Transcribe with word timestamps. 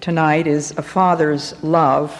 tonight 0.00 0.46
is 0.46 0.72
a 0.76 0.82
father's 0.82 1.62
love. 1.62 2.14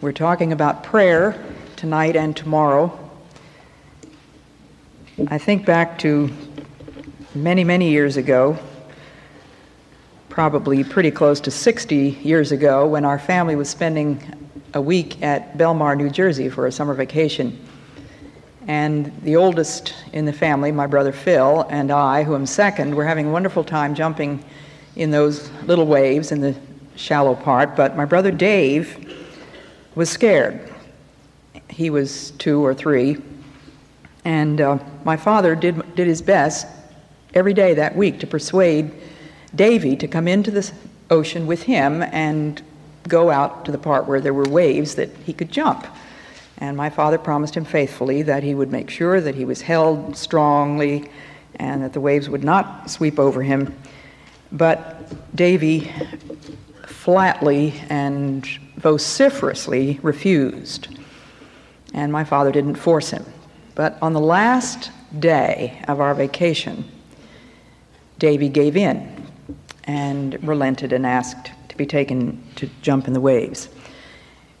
We're 0.00 0.12
talking 0.12 0.52
about 0.52 0.82
prayer 0.82 1.42
tonight 1.76 2.16
and 2.16 2.36
tomorrow. 2.36 2.98
I 5.28 5.38
think 5.38 5.64
back 5.64 5.98
to 6.00 6.30
many, 7.34 7.64
many 7.64 7.90
years 7.90 8.16
ago, 8.16 8.58
probably 10.28 10.82
pretty 10.84 11.10
close 11.10 11.40
to 11.40 11.50
60 11.50 11.96
years 11.96 12.52
ago, 12.52 12.86
when 12.86 13.04
our 13.04 13.18
family 13.18 13.56
was 13.56 13.68
spending 13.68 14.20
a 14.74 14.80
week 14.80 15.22
at 15.22 15.56
Belmar, 15.56 15.96
New 15.96 16.10
Jersey 16.10 16.48
for 16.48 16.66
a 16.66 16.72
summer 16.72 16.94
vacation. 16.94 17.58
And 18.66 19.12
the 19.22 19.36
oldest 19.36 19.94
in 20.12 20.24
the 20.24 20.32
family, 20.32 20.72
my 20.72 20.86
brother 20.86 21.12
Phil, 21.12 21.66
and 21.70 21.90
I, 21.90 22.24
who 22.24 22.34
am 22.34 22.46
second, 22.46 22.94
were 22.94 23.04
having 23.04 23.28
a 23.28 23.30
wonderful 23.30 23.62
time 23.62 23.94
jumping 23.94 24.44
in 24.96 25.10
those 25.10 25.50
little 25.62 25.86
waves 25.86 26.32
in 26.32 26.40
the 26.40 26.54
shallow 26.96 27.34
part. 27.34 27.76
But 27.76 27.96
my 27.96 28.04
brother 28.04 28.30
Dave 28.30 29.14
was 29.94 30.10
scared. 30.10 30.72
He 31.68 31.90
was 31.90 32.32
two 32.32 32.64
or 32.64 32.74
three, 32.74 33.18
and 34.24 34.60
uh, 34.60 34.78
my 35.04 35.16
father 35.16 35.54
did, 35.54 35.94
did 35.94 36.06
his 36.06 36.22
best 36.22 36.66
every 37.34 37.54
day 37.54 37.74
that 37.74 37.96
week 37.96 38.20
to 38.20 38.26
persuade 38.26 38.90
Davy 39.54 39.96
to 39.96 40.08
come 40.08 40.28
into 40.28 40.50
the 40.50 40.70
ocean 41.10 41.46
with 41.46 41.62
him 41.64 42.02
and 42.02 42.62
go 43.08 43.30
out 43.30 43.64
to 43.64 43.72
the 43.72 43.78
part 43.78 44.06
where 44.06 44.20
there 44.20 44.34
were 44.34 44.48
waves 44.48 44.94
that 44.94 45.10
he 45.24 45.32
could 45.32 45.50
jump. 45.50 45.86
And 46.58 46.76
my 46.76 46.90
father 46.90 47.18
promised 47.18 47.56
him 47.56 47.64
faithfully 47.64 48.22
that 48.22 48.42
he 48.42 48.54
would 48.54 48.70
make 48.70 48.88
sure 48.88 49.20
that 49.20 49.34
he 49.34 49.44
was 49.44 49.60
held 49.60 50.16
strongly 50.16 51.10
and 51.56 51.82
that 51.82 51.92
the 51.92 52.00
waves 52.00 52.28
would 52.28 52.44
not 52.44 52.90
sweep 52.90 53.18
over 53.18 53.42
him. 53.42 53.74
But 54.52 55.36
Davy 55.36 55.92
flatly 57.04 57.74
and 57.90 58.46
vociferously 58.78 60.00
refused. 60.02 60.88
And 61.92 62.10
my 62.10 62.24
father 62.24 62.50
didn't 62.50 62.76
force 62.76 63.10
him. 63.10 63.26
But 63.74 63.98
on 64.00 64.14
the 64.14 64.20
last 64.20 64.90
day 65.18 65.82
of 65.86 66.00
our 66.00 66.14
vacation, 66.14 66.82
Davy 68.18 68.48
gave 68.48 68.74
in 68.74 69.28
and 69.84 70.42
relented 70.48 70.94
and 70.94 71.06
asked 71.06 71.50
to 71.68 71.76
be 71.76 71.84
taken 71.84 72.42
to 72.56 72.70
jump 72.80 73.06
in 73.06 73.12
the 73.12 73.20
waves. 73.20 73.68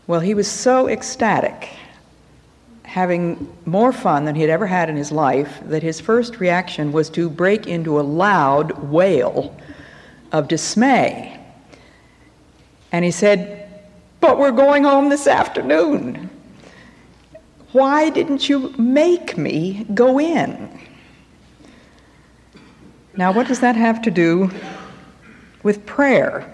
Well, 0.06 0.20
he 0.20 0.34
was 0.34 0.46
so 0.46 0.86
ecstatic, 0.86 1.70
having 2.82 3.50
more 3.64 3.90
fun 3.90 4.26
than 4.26 4.34
he 4.34 4.42
had 4.42 4.50
ever 4.50 4.66
had 4.66 4.90
in 4.90 4.96
his 4.96 5.10
life, 5.10 5.60
that 5.64 5.82
his 5.82 5.98
first 5.98 6.40
reaction 6.40 6.92
was 6.92 7.08
to 7.10 7.30
break 7.30 7.66
into 7.66 7.98
a 7.98 8.02
loud 8.02 8.90
wail 8.90 9.56
of 10.30 10.46
dismay. 10.46 11.40
And 12.94 13.04
he 13.04 13.10
said, 13.10 13.68
But 14.20 14.38
we're 14.38 14.52
going 14.52 14.84
home 14.84 15.08
this 15.08 15.26
afternoon. 15.26 16.30
Why 17.72 18.08
didn't 18.08 18.48
you 18.48 18.72
make 18.78 19.36
me 19.36 19.84
go 19.94 20.20
in? 20.20 20.80
Now, 23.16 23.32
what 23.32 23.48
does 23.48 23.58
that 23.58 23.74
have 23.74 24.00
to 24.02 24.12
do 24.12 24.48
with 25.64 25.84
prayer? 25.86 26.48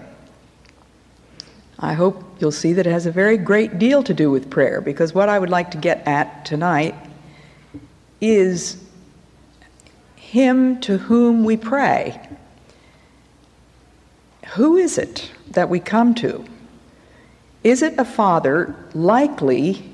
I 1.77 1.93
hope 1.93 2.23
you'll 2.39 2.51
see 2.51 2.73
that 2.73 2.87
it 2.87 2.91
has 2.91 3.05
a 3.05 3.11
very 3.11 3.37
great 3.37 3.77
deal 3.77 4.01
to 4.01 4.13
do 4.13 4.31
with 4.31 4.49
prayer 4.49 4.81
because 4.81 5.13
what 5.13 5.29
I 5.29 5.37
would 5.37 5.51
like 5.51 5.69
to 5.71 5.77
get 5.77 6.01
at 6.07 6.43
tonight 6.43 6.95
is 8.19 8.83
Him 10.15 10.81
to 10.81 10.97
whom 10.97 11.43
we 11.43 11.55
pray. 11.55 12.19
Who 14.55 14.75
is 14.75 14.97
it 14.97 15.31
that 15.51 15.69
we 15.69 15.79
come 15.79 16.13
to? 16.15 16.43
Is 17.63 17.81
it 17.81 17.93
a 17.97 18.03
father 18.03 18.75
likely 18.93 19.89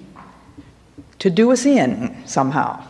to 1.20 1.30
do 1.30 1.52
us 1.52 1.66
in 1.66 2.24
somehow? 2.26 2.84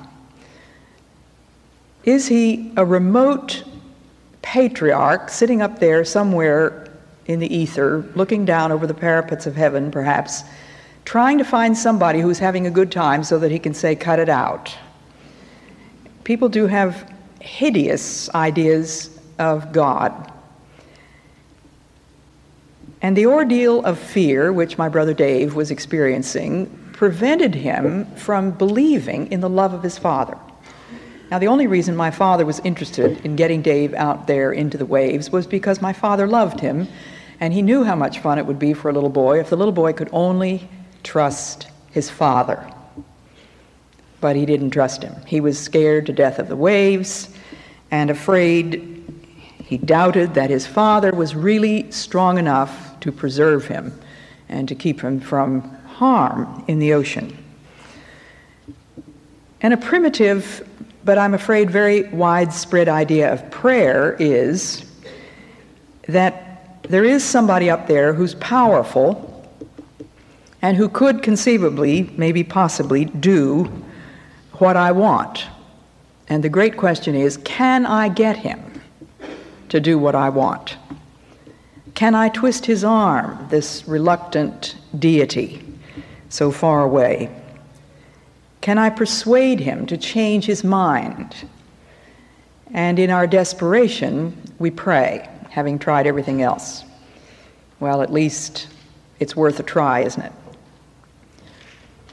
Is 2.06 2.28
he 2.28 2.72
a 2.78 2.86
remote 2.86 3.64
patriarch 4.42 5.30
sitting 5.30 5.62
up 5.62 5.80
there 5.80 6.06
somewhere 6.06 6.90
in 7.26 7.40
the 7.40 7.54
ether, 7.54 8.10
looking 8.16 8.46
down 8.46 8.72
over 8.72 8.88
the 8.88 8.94
parapets 8.94 9.46
of 9.46 9.58
heaven, 9.58 9.92
perhaps, 9.92 10.44
trying 11.04 11.38
to 11.38 11.44
find 11.44 11.78
somebody 11.78 12.22
who's 12.22 12.40
having 12.40 12.66
a 12.66 12.72
good 12.72 12.94
time 12.94 13.26
so 13.26 13.38
that 13.40 13.52
he 13.52 13.60
can 13.60 13.74
say, 13.74 13.94
cut 13.94 14.20
it 14.20 14.30
out? 14.30 14.74
People 16.24 16.48
do 16.48 16.68
have 16.68 17.14
hideous 17.42 18.30
ideas 18.34 19.20
of 19.38 19.74
God. 19.74 20.32
And 23.02 23.16
the 23.16 23.28
ordeal 23.28 23.84
of 23.84 24.00
fear, 24.00 24.52
which 24.52 24.78
my 24.78 24.90
brother 24.90 25.14
Dave 25.14 25.54
was 25.54 25.70
experiencing, 25.70 26.68
prevented 26.94 27.54
him 27.54 28.06
from 28.16 28.52
believing 28.52 29.32
in 29.32 29.40
the 29.40 29.50
love 29.50 29.74
of 29.74 29.84
his 29.84 29.98
father. 30.00 30.38
Now, 31.30 31.38
the 31.38 31.48
only 31.48 31.68
reason 31.68 31.96
my 31.96 32.10
father 32.10 32.46
was 32.46 32.60
interested 32.62 33.24
in 33.24 33.36
getting 33.36 33.62
Dave 33.62 33.94
out 33.94 34.26
there 34.26 34.52
into 34.52 34.78
the 34.78 34.86
waves 34.86 35.30
was 35.30 35.46
because 35.46 35.82
my 35.82 35.94
father 35.94 36.26
loved 36.26 36.60
him, 36.60 36.88
and 37.40 37.54
he 37.54 37.62
knew 37.62 37.84
how 37.84 37.96
much 37.96 38.20
fun 38.20 38.40
it 38.40 38.46
would 38.46 38.58
be 38.58 38.74
for 38.74 38.90
a 38.90 38.94
little 38.94 39.10
boy 39.10 39.40
if 39.40 39.50
the 39.50 39.58
little 39.58 39.74
boy 39.74 39.94
could 39.94 40.10
only 40.12 40.68
trust 41.04 41.68
his 41.92 42.10
father. 42.10 42.66
But 44.22 44.36
he 44.36 44.46
didn't 44.46 44.72
trust 44.72 45.04
him. 45.04 45.16
He 45.28 45.40
was 45.40 45.60
scared 45.60 46.08
to 46.08 46.14
death 46.14 46.40
of 46.40 46.48
the 46.48 46.56
waves 46.56 47.30
and 47.92 48.10
afraid. 48.10 49.04
He 49.64 49.78
doubted 49.78 50.34
that 50.34 50.50
his 50.50 50.66
father 50.66 51.12
was 51.12 51.36
really 51.36 51.92
strong 51.92 52.40
enough 52.40 52.87
to 53.02 53.12
preserve 53.12 53.68
him 53.68 53.98
and 54.50 54.68
to 54.68 54.76
keep 54.76 55.02
him 55.02 55.20
from 55.20 55.62
harm 55.86 56.64
in 56.68 56.80
the 56.80 56.94
ocean. 56.94 57.38
And 59.62 59.74
a 59.74 59.78
primitive, 59.78 60.68
but 61.04 61.18
I'm 61.18 61.34
afraid 61.34 61.72
very 61.72 62.04
widespread 62.10 62.88
idea 62.88 63.34
of 63.34 63.50
prayer 63.50 64.16
is 64.20 64.86
that 66.08 66.84
there 66.84 67.04
is 67.04 67.24
somebody 67.24 67.70
up 67.70 67.88
there 67.88 68.14
who's 68.14 68.36
powerful 68.36 69.28
and 70.62 70.78
who 70.78 70.90
could 70.90 71.22
conceivably, 71.22 72.10
maybe 72.18 72.44
possibly, 72.44 73.06
do 73.06 73.66
what 74.54 74.78
I 74.78 74.92
want. 74.92 75.48
And 76.30 76.44
the 76.44 76.50
great 76.50 76.78
question 76.78 77.16
is 77.16 77.38
can 77.38 77.86
I 77.86 78.10
get 78.10 78.38
him 78.38 78.82
to 79.70 79.80
do 79.80 79.98
what 79.98 80.16
I 80.16 80.30
want? 80.30 80.78
Can 81.98 82.14
I 82.14 82.30
twist 82.30 82.68
his 82.68 82.84
arm, 82.84 83.48
this 83.50 83.88
reluctant 83.88 84.76
deity? 85.00 85.64
so 86.30 86.52
far 86.52 86.84
away? 86.84 87.36
Can 88.62 88.78
I 88.78 88.92
persuade 88.92 89.60
him 89.60 89.88
to 89.88 89.98
change 89.98 90.46
his 90.46 90.64
mind? 90.64 91.34
And 92.72 93.00
in 93.00 93.10
our 93.10 93.26
desperation, 93.26 94.40
we 94.60 94.70
pray, 94.70 95.28
having 95.50 95.80
tried 95.80 96.06
everything 96.06 96.44
else. 96.44 96.84
Well, 97.80 98.04
at 98.04 98.14
least 98.14 98.68
it's 99.20 99.36
worth 99.36 99.60
a 99.60 99.64
try, 99.64 100.02
isn't 100.02 100.22
it? 100.22 100.34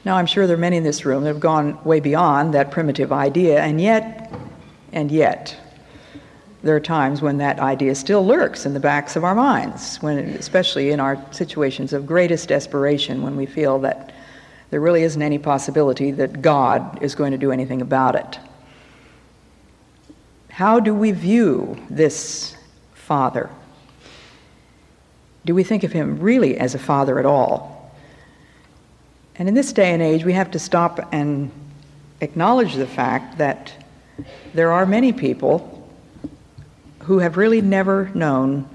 Now, 0.03 0.15
I'm 0.15 0.25
sure 0.25 0.47
there 0.47 0.57
are 0.57 0.59
many 0.59 0.77
in 0.77 0.83
this 0.83 1.05
room 1.05 1.23
that 1.25 1.29
have 1.29 1.39
gone 1.39 1.77
way 1.83 1.99
beyond 1.99 2.55
that 2.55 2.71
primitive 2.71 3.11
idea, 3.11 3.61
and 3.61 3.79
yet, 3.79 4.33
and 4.93 5.11
yet, 5.11 5.55
there 6.65 6.75
are 6.75 6.79
times 6.79 7.21
when 7.21 7.37
that 7.37 7.59
idea 7.59 7.93
still 7.93 8.25
lurks 8.25 8.65
in 8.65 8.73
the 8.73 8.79
backs 8.79 9.15
of 9.15 9.23
our 9.23 9.35
minds, 9.35 9.97
when, 9.97 10.17
especially 10.17 10.89
in 10.89 10.99
our 10.99 11.23
situations 11.31 11.93
of 11.93 12.07
greatest 12.07 12.49
desperation, 12.49 13.21
when 13.21 13.35
we 13.35 13.45
feel 13.45 13.77
that 13.77 14.11
there 14.71 14.79
really 14.79 15.03
isn't 15.03 15.21
any 15.21 15.37
possibility 15.37 16.09
that 16.09 16.41
God 16.41 17.03
is 17.03 17.13
going 17.13 17.33
to 17.33 17.37
do 17.37 17.51
anything 17.51 17.83
about 17.83 18.15
it. 18.15 18.39
How 20.49 20.79
do 20.79 20.95
we 20.95 21.11
view 21.11 21.79
this 21.91 22.57
Father? 22.95 23.47
Do 25.45 25.53
we 25.53 25.63
think 25.63 25.83
of 25.83 25.91
him 25.91 26.19
really 26.19 26.57
as 26.57 26.73
a 26.73 26.79
father 26.79 27.19
at 27.19 27.27
all? 27.27 27.93
And 29.35 29.47
in 29.47 29.53
this 29.53 29.71
day 29.71 29.93
and 29.93 30.01
age, 30.01 30.25
we 30.25 30.33
have 30.33 30.49
to 30.49 30.57
stop 30.57 31.13
and 31.13 31.51
acknowledge 32.21 32.73
the 32.73 32.87
fact 32.87 33.37
that 33.37 33.71
there 34.55 34.71
are 34.71 34.87
many 34.87 35.13
people 35.13 35.74
who 37.05 37.19
have 37.19 37.37
really 37.37 37.61
never 37.61 38.09
known 38.13 38.67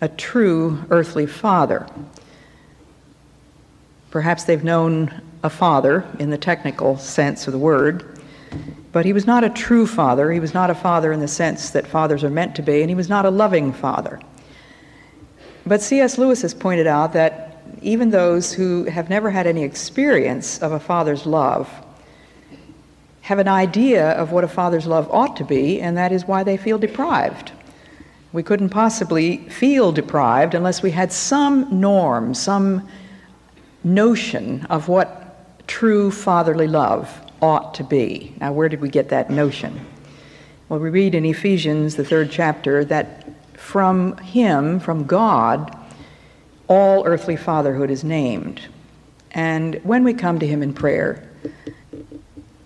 a 0.00 0.08
true 0.08 0.84
earthly 0.90 1.26
father. 1.26 1.86
Perhaps 4.10 4.44
they've 4.44 4.64
known 4.64 5.22
a 5.42 5.50
father 5.50 6.04
in 6.18 6.30
the 6.30 6.38
technical 6.38 6.96
sense 6.96 7.46
of 7.46 7.52
the 7.52 7.58
word, 7.58 8.18
but 8.90 9.04
he 9.04 9.12
was 9.12 9.26
not 9.26 9.44
a 9.44 9.50
true 9.50 9.86
father. 9.86 10.32
He 10.32 10.40
was 10.40 10.54
not 10.54 10.70
a 10.70 10.74
father 10.74 11.12
in 11.12 11.20
the 11.20 11.28
sense 11.28 11.70
that 11.70 11.86
fathers 11.86 12.24
are 12.24 12.30
meant 12.30 12.56
to 12.56 12.62
be, 12.62 12.80
and 12.80 12.88
he 12.88 12.94
was 12.94 13.08
not 13.08 13.26
a 13.26 13.30
loving 13.30 13.72
father. 13.72 14.18
But 15.66 15.82
C.S. 15.82 16.16
Lewis 16.16 16.40
has 16.42 16.54
pointed 16.54 16.86
out 16.86 17.12
that 17.12 17.62
even 17.82 18.10
those 18.10 18.52
who 18.52 18.84
have 18.84 19.10
never 19.10 19.30
had 19.30 19.46
any 19.46 19.62
experience 19.62 20.58
of 20.62 20.72
a 20.72 20.80
father's 20.80 21.26
love 21.26 21.70
have 23.20 23.38
an 23.38 23.48
idea 23.48 24.12
of 24.12 24.32
what 24.32 24.42
a 24.42 24.48
father's 24.48 24.86
love 24.86 25.06
ought 25.10 25.36
to 25.36 25.44
be, 25.44 25.82
and 25.82 25.98
that 25.98 26.12
is 26.12 26.24
why 26.24 26.42
they 26.42 26.56
feel 26.56 26.78
deprived. 26.78 27.52
We 28.32 28.42
couldn't 28.42 28.68
possibly 28.68 29.38
feel 29.48 29.90
deprived 29.90 30.54
unless 30.54 30.82
we 30.82 30.90
had 30.90 31.12
some 31.12 31.80
norm, 31.80 32.34
some 32.34 32.86
notion 33.82 34.66
of 34.68 34.88
what 34.88 35.66
true 35.66 36.10
fatherly 36.10 36.66
love 36.66 37.10
ought 37.40 37.72
to 37.74 37.84
be. 37.84 38.34
Now, 38.40 38.52
where 38.52 38.68
did 38.68 38.80
we 38.80 38.90
get 38.90 39.08
that 39.08 39.30
notion? 39.30 39.80
Well, 40.68 40.80
we 40.80 40.90
read 40.90 41.14
in 41.14 41.24
Ephesians, 41.24 41.96
the 41.96 42.04
third 42.04 42.30
chapter, 42.30 42.84
that 42.84 43.24
from 43.58 44.18
Him, 44.18 44.78
from 44.78 45.06
God, 45.06 45.74
all 46.68 47.06
earthly 47.06 47.36
fatherhood 47.36 47.90
is 47.90 48.04
named. 48.04 48.60
And 49.30 49.76
when 49.84 50.04
we 50.04 50.12
come 50.12 50.38
to 50.38 50.46
Him 50.46 50.62
in 50.62 50.74
prayer, 50.74 51.26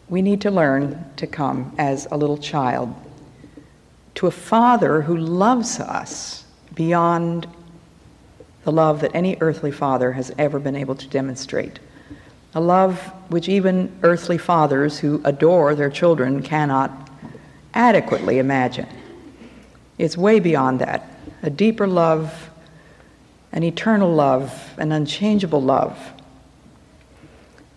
we 0.08 0.22
need 0.22 0.40
to 0.40 0.50
learn 0.50 1.04
to 1.16 1.26
come 1.28 1.72
as 1.78 2.08
a 2.10 2.16
little 2.16 2.38
child 2.38 2.92
to 4.14 4.26
a 4.26 4.30
Father 4.30 5.02
who 5.02 5.16
loves 5.16 5.80
us 5.80 6.44
beyond 6.74 7.46
the 8.64 8.72
love 8.72 9.00
that 9.00 9.14
any 9.14 9.36
earthly 9.40 9.70
father 9.70 10.12
has 10.12 10.32
ever 10.38 10.58
been 10.58 10.76
able 10.76 10.94
to 10.94 11.08
demonstrate. 11.08 11.78
A 12.54 12.60
love 12.60 13.00
which 13.28 13.48
even 13.48 13.92
earthly 14.02 14.38
fathers 14.38 14.98
who 14.98 15.20
adore 15.24 15.74
their 15.74 15.90
children 15.90 16.42
cannot 16.42 17.10
adequately 17.74 18.38
imagine. 18.38 18.86
It's 19.98 20.16
way 20.16 20.38
beyond 20.38 20.80
that. 20.80 21.08
A 21.42 21.50
deeper 21.50 21.86
love, 21.86 22.50
an 23.52 23.62
eternal 23.62 24.12
love, 24.12 24.74
an 24.78 24.92
unchangeable 24.92 25.62
love. 25.62 25.98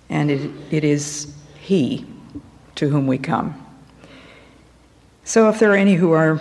And 0.09 0.29
it, 0.29 0.51
it 0.71 0.83
is 0.83 1.33
He 1.57 2.05
to 2.75 2.89
whom 2.89 3.07
we 3.07 3.17
come. 3.17 3.64
So, 5.27 5.49
if 5.49 5.57
there 5.57 5.71
are 5.71 5.75
any 5.75 5.95
who 5.95 6.11
are 6.11 6.39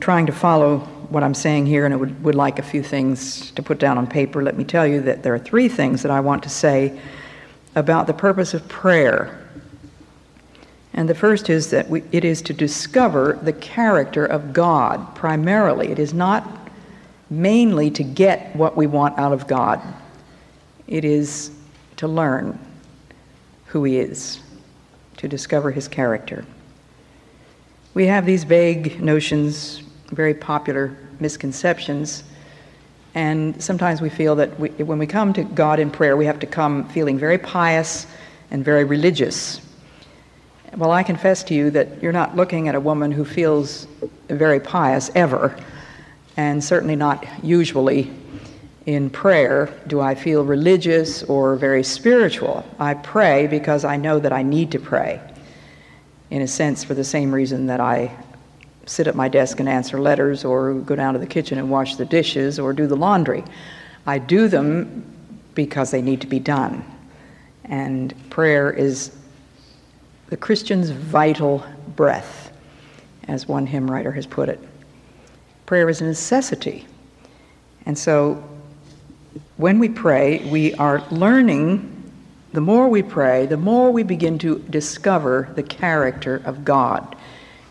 trying 0.00 0.26
to 0.26 0.32
follow 0.32 0.78
what 1.10 1.22
I'm 1.22 1.32
saying 1.32 1.66
here 1.66 1.86
and 1.86 2.00
would, 2.00 2.24
would 2.24 2.34
like 2.34 2.58
a 2.58 2.62
few 2.62 2.82
things 2.82 3.52
to 3.52 3.62
put 3.62 3.78
down 3.78 3.98
on 3.98 4.08
paper, 4.08 4.42
let 4.42 4.56
me 4.56 4.64
tell 4.64 4.84
you 4.84 5.00
that 5.02 5.22
there 5.22 5.32
are 5.32 5.38
three 5.38 5.68
things 5.68 6.02
that 6.02 6.10
I 6.10 6.18
want 6.18 6.42
to 6.42 6.48
say 6.48 7.00
about 7.76 8.08
the 8.08 8.12
purpose 8.12 8.52
of 8.52 8.66
prayer. 8.66 9.46
And 10.92 11.08
the 11.08 11.14
first 11.14 11.48
is 11.48 11.70
that 11.70 11.88
we, 11.88 12.02
it 12.10 12.24
is 12.24 12.42
to 12.42 12.52
discover 12.52 13.38
the 13.40 13.52
character 13.52 14.26
of 14.26 14.52
God 14.52 15.14
primarily. 15.14 15.92
It 15.92 16.00
is 16.00 16.12
not 16.12 16.48
mainly 17.30 17.92
to 17.92 18.02
get 18.02 18.56
what 18.56 18.76
we 18.76 18.88
want 18.88 19.16
out 19.20 19.32
of 19.32 19.46
God, 19.46 19.80
it 20.88 21.04
is 21.04 21.52
to 21.98 22.08
learn 22.08 22.58
who 23.66 23.84
He 23.84 23.98
is, 23.98 24.40
to 25.18 25.28
discover 25.28 25.70
His 25.70 25.86
character. 25.86 26.44
We 27.96 28.08
have 28.08 28.26
these 28.26 28.44
vague 28.44 29.00
notions, 29.00 29.78
very 30.10 30.34
popular 30.34 30.94
misconceptions, 31.18 32.24
and 33.14 33.62
sometimes 33.62 34.02
we 34.02 34.10
feel 34.10 34.36
that 34.36 34.60
we, 34.60 34.68
when 34.68 34.98
we 34.98 35.06
come 35.06 35.32
to 35.32 35.44
God 35.44 35.80
in 35.80 35.90
prayer, 35.90 36.14
we 36.14 36.26
have 36.26 36.38
to 36.40 36.46
come 36.46 36.86
feeling 36.90 37.18
very 37.18 37.38
pious 37.38 38.06
and 38.50 38.62
very 38.62 38.84
religious. 38.84 39.62
Well, 40.76 40.90
I 40.90 41.04
confess 41.04 41.42
to 41.44 41.54
you 41.54 41.70
that 41.70 42.02
you're 42.02 42.12
not 42.12 42.36
looking 42.36 42.68
at 42.68 42.74
a 42.74 42.80
woman 42.80 43.12
who 43.12 43.24
feels 43.24 43.86
very 44.28 44.60
pious 44.60 45.10
ever, 45.14 45.56
and 46.36 46.62
certainly 46.62 46.96
not 46.96 47.26
usually 47.42 48.12
in 48.84 49.08
prayer 49.08 49.72
do 49.86 50.02
I 50.02 50.14
feel 50.14 50.44
religious 50.44 51.22
or 51.22 51.56
very 51.56 51.82
spiritual. 51.82 52.62
I 52.78 52.92
pray 52.92 53.46
because 53.46 53.86
I 53.86 53.96
know 53.96 54.18
that 54.18 54.34
I 54.34 54.42
need 54.42 54.70
to 54.72 54.78
pray 54.78 55.18
in 56.30 56.42
a 56.42 56.48
sense, 56.48 56.82
for 56.84 56.94
the 56.94 57.04
same 57.04 57.32
reason 57.34 57.66
that 57.66 57.80
I 57.80 58.14
sit 58.86 59.06
at 59.06 59.14
my 59.14 59.28
desk 59.28 59.60
and 59.60 59.68
answer 59.68 60.00
letters 60.00 60.44
or 60.44 60.74
go 60.74 60.94
down 60.94 61.14
to 61.14 61.18
the 61.18 61.26
kitchen 61.26 61.58
and 61.58 61.70
wash 61.70 61.96
the 61.96 62.04
dishes 62.04 62.58
or 62.58 62.72
do 62.72 62.86
the 62.86 62.96
laundry. 62.96 63.44
I 64.06 64.18
do 64.18 64.48
them 64.48 65.04
because 65.54 65.90
they 65.90 66.02
need 66.02 66.20
to 66.20 66.26
be 66.26 66.38
done. 66.38 66.84
And 67.64 68.14
prayer 68.30 68.70
is 68.70 69.16
the 70.28 70.36
Christian's 70.36 70.90
vital 70.90 71.64
breath, 71.96 72.52
as 73.28 73.48
one 73.48 73.66
hymn 73.66 73.90
writer 73.90 74.12
has 74.12 74.26
put 74.26 74.48
it. 74.48 74.60
Prayer 75.66 75.88
is 75.88 76.00
a 76.00 76.04
necessity. 76.04 76.86
And 77.86 77.98
so 77.98 78.42
when 79.56 79.78
we 79.78 79.88
pray, 79.88 80.48
we 80.50 80.74
are 80.74 81.04
learning 81.10 81.95
the 82.56 82.62
more 82.62 82.88
we 82.88 83.02
pray, 83.02 83.44
the 83.44 83.58
more 83.58 83.90
we 83.90 84.02
begin 84.02 84.38
to 84.38 84.60
discover 84.70 85.52
the 85.56 85.62
character 85.62 86.40
of 86.46 86.64
God. 86.64 87.14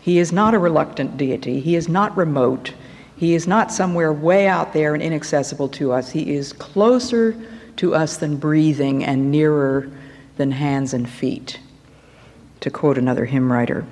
He 0.00 0.20
is 0.20 0.30
not 0.30 0.54
a 0.54 0.60
reluctant 0.60 1.16
deity, 1.16 1.58
He 1.58 1.74
is 1.74 1.88
not 1.88 2.16
remote, 2.16 2.72
He 3.16 3.34
is 3.34 3.48
not 3.48 3.72
somewhere 3.72 4.12
way 4.12 4.46
out 4.46 4.72
there 4.72 4.94
and 4.94 5.02
inaccessible 5.02 5.70
to 5.70 5.90
us. 5.90 6.12
He 6.12 6.36
is 6.36 6.52
closer 6.52 7.34
to 7.78 7.96
us 7.96 8.16
than 8.18 8.36
breathing 8.36 9.02
and 9.02 9.32
nearer 9.32 9.90
than 10.36 10.52
hands 10.52 10.94
and 10.94 11.10
feet, 11.10 11.58
to 12.60 12.70
quote 12.70 12.96
another 12.96 13.24
hymn 13.24 13.50
writer. 13.50 13.84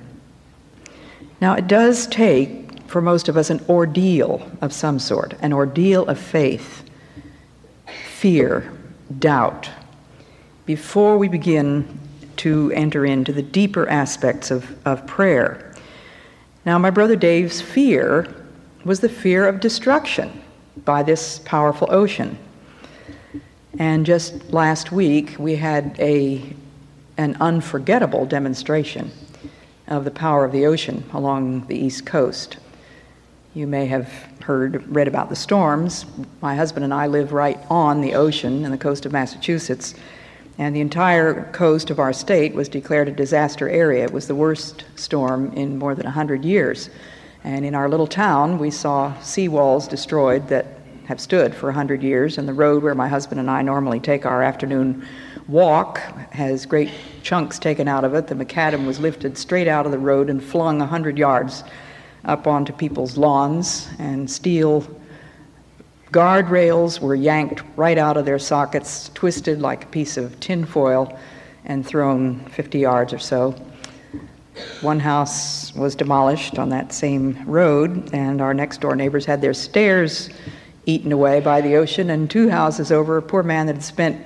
Now, 1.41 1.55
it 1.55 1.67
does 1.67 2.07
take, 2.07 2.87
for 2.87 3.01
most 3.01 3.27
of 3.27 3.35
us, 3.35 3.49
an 3.49 3.59
ordeal 3.67 4.49
of 4.61 4.71
some 4.71 4.99
sort, 4.99 5.33
an 5.41 5.51
ordeal 5.51 6.05
of 6.05 6.17
faith, 6.17 6.89
fear, 7.85 8.71
doubt, 9.19 9.69
before 10.65 11.17
we 11.17 11.27
begin 11.27 11.99
to 12.37 12.71
enter 12.73 13.05
into 13.05 13.31
the 13.31 13.41
deeper 13.41 13.87
aspects 13.87 14.51
of, 14.51 14.75
of 14.85 15.05
prayer. 15.07 15.73
Now, 16.65 16.77
my 16.79 16.89
brother 16.89 17.15
Dave's 17.15 17.61
fear 17.61 18.27
was 18.83 18.99
the 18.99 19.09
fear 19.09 19.47
of 19.47 19.59
destruction 19.59 20.41
by 20.83 21.03
this 21.03 21.39
powerful 21.39 21.87
ocean. 21.91 22.37
And 23.77 24.05
just 24.05 24.51
last 24.51 24.91
week, 24.91 25.35
we 25.37 25.55
had 25.55 25.95
a, 25.99 26.53
an 27.17 27.37
unforgettable 27.39 28.25
demonstration 28.25 29.11
of 29.87 30.05
the 30.05 30.11
power 30.11 30.45
of 30.45 30.51
the 30.51 30.65
ocean 30.65 31.03
along 31.13 31.67
the 31.67 31.77
East 31.77 32.05
Coast. 32.05 32.57
You 33.53 33.67
may 33.67 33.85
have 33.85 34.09
heard, 34.41 34.85
read 34.87 35.07
about 35.07 35.29
the 35.29 35.35
storms. 35.35 36.05
My 36.41 36.55
husband 36.55 36.83
and 36.83 36.93
I 36.93 37.07
live 37.07 37.33
right 37.33 37.59
on 37.69 38.01
the 38.01 38.15
ocean 38.15 38.65
in 38.65 38.71
the 38.71 38.77
coast 38.77 39.05
of 39.05 39.11
Massachusetts 39.11 39.93
and 40.57 40.75
the 40.75 40.81
entire 40.81 41.51
coast 41.51 41.89
of 41.89 41.99
our 41.99 42.13
state 42.13 42.53
was 42.53 42.69
declared 42.69 43.07
a 43.07 43.11
disaster 43.11 43.69
area. 43.69 44.03
It 44.03 44.13
was 44.13 44.27
the 44.27 44.35
worst 44.35 44.85
storm 44.95 45.51
in 45.53 45.77
more 45.77 45.95
than 45.95 46.05
100 46.05 46.45
years. 46.45 46.89
And 47.43 47.65
in 47.65 47.75
our 47.75 47.89
little 47.89 48.07
town, 48.07 48.57
we 48.57 48.71
saw 48.71 49.13
seawalls 49.21 49.87
destroyed 49.87 50.47
that 50.47 50.65
have 51.05 51.19
stood 51.21 51.53
for 51.53 51.67
100 51.67 52.01
years, 52.01 52.37
and 52.37 52.47
the 52.47 52.53
road 52.53 52.81
where 52.81 52.95
my 52.95 53.07
husband 53.07 53.39
and 53.39 53.51
I 53.51 53.61
normally 53.61 53.99
take 53.99 54.25
our 54.25 54.41
afternoon 54.41 55.07
walk 55.47 55.99
has 56.31 56.65
great 56.65 56.89
chunks 57.21 57.59
taken 57.59 57.87
out 57.87 58.03
of 58.03 58.15
it. 58.15 58.27
The 58.27 58.33
macadam 58.33 58.87
was 58.87 58.99
lifted 58.99 59.37
straight 59.37 59.67
out 59.67 59.85
of 59.85 59.91
the 59.91 59.99
road 59.99 60.29
and 60.29 60.43
flung 60.43 60.79
100 60.79 61.17
yards 61.17 61.63
up 62.23 62.47
onto 62.47 62.73
people's 62.73 63.17
lawns, 63.17 63.87
and 63.99 64.29
steel 64.29 64.81
Guardrails 66.15 67.01
were 67.01 67.13
yanked 67.13 67.61
right 67.75 67.97
out 67.97 68.15
of 68.15 68.23
their 68.23 68.39
sockets, 68.39 69.11
twisted 69.13 69.59
like 69.59 69.83
a 69.83 69.87
piece 69.87 70.15
of 70.15 70.39
tinfoil, 70.39 71.19
and 71.65 71.85
thrown 71.85 72.39
50 72.51 72.79
yards 72.79 73.11
or 73.11 73.19
so. 73.19 73.53
One 74.79 75.01
house 75.01 75.75
was 75.75 75.93
demolished 75.93 76.57
on 76.57 76.69
that 76.69 76.93
same 76.93 77.43
road, 77.45 78.13
and 78.13 78.39
our 78.39 78.53
next 78.53 78.79
door 78.79 78.95
neighbors 78.95 79.25
had 79.25 79.41
their 79.41 79.53
stairs 79.53 80.29
eaten 80.85 81.11
away 81.11 81.41
by 81.41 81.59
the 81.59 81.75
ocean, 81.75 82.09
and 82.09 82.31
two 82.31 82.47
houses 82.47 82.93
over, 82.93 83.17
a 83.17 83.21
poor 83.21 83.43
man 83.43 83.65
that 83.65 83.75
had 83.75 83.83
spent 83.83 84.25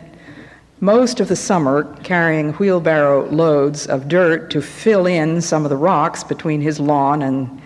most 0.82 1.20
of 1.20 1.28
the 1.28 1.36
summer 1.36 1.96
carrying 2.04 2.54
wheelbarrow 2.54 3.28
loads 3.32 3.88
of 3.88 4.08
dirt 4.08 4.52
to 4.52 4.62
fill 4.62 5.08
in 5.08 5.42
some 5.42 5.66
of 5.66 5.72
the 5.72 5.76
rocks 5.76 6.24
between 6.24 6.62
his 6.62 6.80
lawn 6.80 7.24
and, 7.24 7.60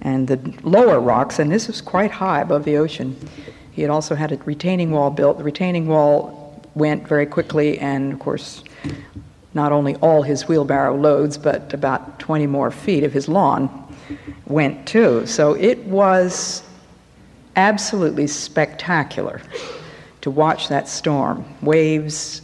and 0.00 0.26
the 0.26 0.52
lower 0.64 0.98
rocks, 0.98 1.38
and 1.38 1.52
this 1.52 1.68
was 1.68 1.80
quite 1.80 2.10
high 2.10 2.40
above 2.40 2.64
the 2.64 2.76
ocean. 2.76 3.16
He 3.78 3.82
had 3.82 3.92
also 3.92 4.16
had 4.16 4.32
a 4.32 4.36
retaining 4.38 4.90
wall 4.90 5.08
built. 5.08 5.38
The 5.38 5.44
retaining 5.44 5.86
wall 5.86 6.60
went 6.74 7.06
very 7.06 7.26
quickly, 7.26 7.78
and 7.78 8.12
of 8.12 8.18
course, 8.18 8.64
not 9.54 9.70
only 9.70 9.94
all 10.00 10.22
his 10.22 10.48
wheelbarrow 10.48 10.96
loads, 10.96 11.38
but 11.38 11.72
about 11.72 12.18
20 12.18 12.48
more 12.48 12.72
feet 12.72 13.04
of 13.04 13.12
his 13.12 13.28
lawn 13.28 13.96
went 14.48 14.84
too. 14.88 15.24
So 15.28 15.54
it 15.54 15.78
was 15.84 16.64
absolutely 17.54 18.26
spectacular 18.26 19.40
to 20.22 20.30
watch 20.32 20.66
that 20.66 20.88
storm. 20.88 21.44
Waves 21.62 22.42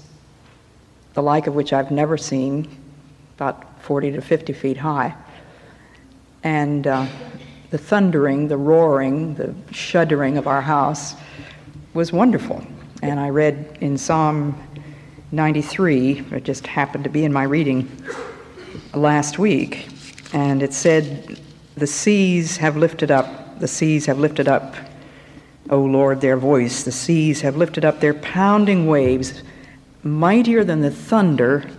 the 1.14 1.22
like 1.24 1.48
of 1.48 1.56
which 1.56 1.72
I've 1.72 1.90
never 1.90 2.16
seen, 2.16 2.68
about 3.34 3.82
40 3.82 4.12
to 4.12 4.20
50 4.20 4.52
feet 4.52 4.76
high. 4.76 5.16
And 6.44 6.86
uh, 6.86 7.08
the 7.70 7.78
thundering, 7.78 8.46
the 8.46 8.56
roaring, 8.56 9.34
the 9.34 9.52
shuddering 9.72 10.38
of 10.38 10.46
our 10.46 10.62
house 10.62 11.16
was 11.94 12.12
wonderful. 12.12 12.60
And 13.02 13.20
I 13.20 13.28
read 13.28 13.78
in 13.80 13.96
Psalm 13.96 14.60
93, 15.30 16.24
it 16.32 16.42
just 16.42 16.66
happened 16.66 17.04
to 17.04 17.10
be 17.10 17.24
in 17.24 17.32
my 17.32 17.44
reading 17.44 17.88
last 18.92 19.38
week, 19.38 19.88
and 20.32 20.60
it 20.60 20.74
said, 20.74 21.40
The 21.76 21.86
seas 21.86 22.56
have 22.56 22.76
lifted 22.76 23.12
up, 23.12 23.60
the 23.60 23.68
seas 23.68 24.06
have 24.06 24.18
lifted 24.18 24.48
up, 24.48 24.74
O 25.70 25.78
Lord, 25.78 26.20
their 26.20 26.36
voice. 26.36 26.82
The 26.82 26.92
seas 26.92 27.40
have 27.42 27.56
lifted 27.56 27.84
up 27.84 28.00
their 28.00 28.14
pounding 28.14 28.86
waves, 28.86 29.42
mightier 30.02 30.64
than 30.64 30.80
the 30.80 30.90
thunder 30.90 31.70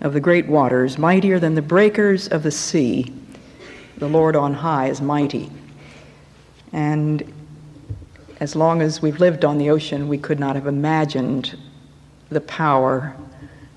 of 0.00 0.12
the 0.12 0.20
great 0.20 0.48
waters, 0.48 0.98
mightier 0.98 1.38
than 1.38 1.54
the 1.54 1.62
breakers 1.62 2.26
of 2.26 2.42
the 2.42 2.50
sea. 2.50 3.12
The 3.98 4.08
Lord 4.08 4.34
on 4.34 4.54
high 4.54 4.88
is 4.88 5.00
mighty. 5.00 5.50
And 6.72 7.22
as 8.42 8.56
long 8.56 8.82
as 8.82 9.00
we've 9.00 9.20
lived 9.20 9.44
on 9.44 9.56
the 9.56 9.70
ocean, 9.70 10.08
we 10.08 10.18
could 10.18 10.40
not 10.40 10.56
have 10.56 10.66
imagined 10.66 11.56
the 12.28 12.40
power 12.40 13.14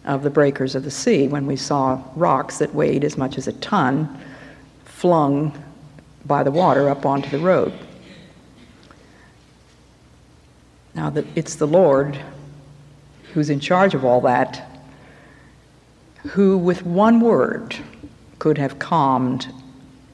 of 0.06 0.24
the 0.24 0.30
breakers 0.32 0.74
of 0.74 0.84
the 0.84 0.90
sea 0.90 1.28
when 1.28 1.46
we 1.46 1.56
saw 1.56 2.02
rocks 2.16 2.58
that 2.58 2.74
weighed 2.74 3.04
as 3.04 3.16
much 3.16 3.38
as 3.38 3.48
a 3.48 3.54
ton 3.54 4.20
flung 4.84 5.54
by 6.26 6.42
the 6.42 6.50
water 6.50 6.90
up 6.90 7.06
onto 7.06 7.30
the 7.30 7.38
road. 7.38 7.72
Now, 10.96 11.12
that 11.12 11.26
it's 11.36 11.54
the 11.54 11.68
Lord 11.68 12.20
who's 13.34 13.52
in 13.52 13.60
charge 13.60 13.94
of 13.94 14.04
all 14.04 14.22
that, 14.22 14.68
who 16.30 16.58
with 16.58 16.84
one 16.84 17.20
word 17.20 17.76
could 18.40 18.58
have 18.58 18.80
calmed 18.80 19.48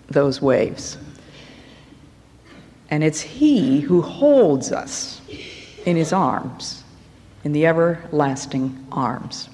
those 0.09 0.41
waves. 0.41 0.97
And 2.91 3.03
it's 3.03 3.21
He 3.21 3.79
who 3.79 4.01
holds 4.01 4.71
us 4.71 5.21
in 5.85 5.95
His 5.95 6.13
arms, 6.13 6.83
in 7.43 7.53
the 7.53 7.65
everlasting 7.65 8.85
arms. 8.91 9.49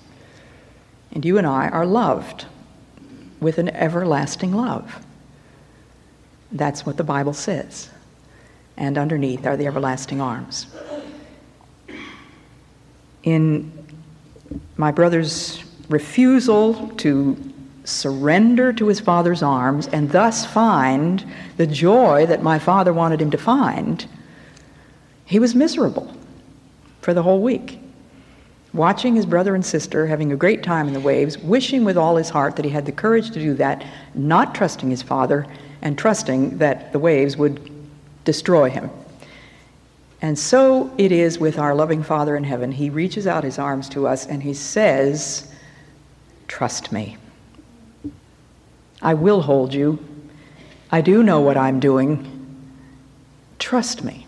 And 1.11 1.23
you 1.23 1.37
and 1.37 1.47
I 1.47 1.69
are 1.69 1.85
loved 1.85 2.45
with 3.39 3.59
an 3.59 3.69
everlasting 3.69 4.51
love. 4.51 5.05
That's 6.51 6.85
what 6.85 6.97
the 6.97 7.03
Bible 7.03 7.33
says. 7.33 7.89
And 8.75 8.97
underneath 8.97 9.45
are 9.45 9.55
the 9.55 9.67
everlasting 9.67 10.19
arms. 10.19 10.67
In 13.23 13.71
my 14.77 14.91
brother's 14.91 15.63
refusal 15.89 16.89
to 16.97 17.35
surrender 17.87 18.73
to 18.73 18.87
his 18.87 18.99
father's 18.99 19.41
arms 19.41 19.87
and 19.87 20.11
thus 20.11 20.45
find 20.45 21.25
the 21.55 21.65
joy 21.65 22.25
that 22.25 22.43
my 22.43 22.59
father 22.59 22.91
wanted 22.91 23.21
him 23.21 23.31
to 23.31 23.37
find, 23.37 24.05
he 25.25 25.39
was 25.39 25.55
miserable 25.55 26.13
for 27.01 27.13
the 27.13 27.23
whole 27.23 27.41
week. 27.41 27.79
Watching 28.73 29.15
his 29.15 29.25
brother 29.25 29.55
and 29.55 29.65
sister 29.65 30.05
having 30.05 30.31
a 30.31 30.35
great 30.35 30.61
time 30.61 30.87
in 30.87 30.93
the 30.93 30.99
waves, 30.99 31.37
wishing 31.37 31.85
with 31.85 31.97
all 31.97 32.17
his 32.17 32.29
heart 32.29 32.57
that 32.57 32.65
he 32.65 32.71
had 32.71 32.85
the 32.85 32.91
courage 32.91 33.31
to 33.31 33.39
do 33.39 33.53
that, 33.55 33.85
not 34.13 34.53
trusting 34.53 34.89
his 34.89 35.01
father, 35.01 35.47
and 35.81 35.97
trusting 35.97 36.57
that 36.57 36.91
the 36.91 36.99
waves 36.99 37.37
would 37.37 37.71
destroy 38.25 38.69
him. 38.69 38.89
And 40.21 40.37
so 40.37 40.93
it 40.97 41.11
is 41.13 41.39
with 41.39 41.57
our 41.57 41.73
loving 41.73 42.03
Father 42.03 42.35
in 42.35 42.43
heaven. 42.43 42.71
He 42.71 42.89
reaches 42.89 43.27
out 43.27 43.43
his 43.43 43.57
arms 43.57 43.87
to 43.89 44.07
us 44.07 44.25
and 44.25 44.43
he 44.43 44.53
says, 44.53 45.49
Trust 46.47 46.91
me. 46.91 47.17
I 49.01 49.13
will 49.13 49.41
hold 49.41 49.73
you. 49.73 49.99
I 50.91 51.01
do 51.01 51.23
know 51.23 51.41
what 51.41 51.57
I'm 51.57 51.79
doing. 51.79 52.33
Trust 53.59 54.03
me. 54.03 54.25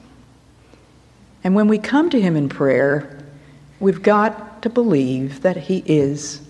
And 1.44 1.56
when 1.56 1.68
we 1.68 1.78
come 1.78 2.10
to 2.10 2.22
Him 2.22 2.36
in 2.36 2.50
prayer, 2.50 3.18
we've 3.80 4.02
got 4.02 4.62
to 4.64 4.70
believe 4.70 5.42
that 5.42 5.58
He 5.58 5.84
is 5.86 6.42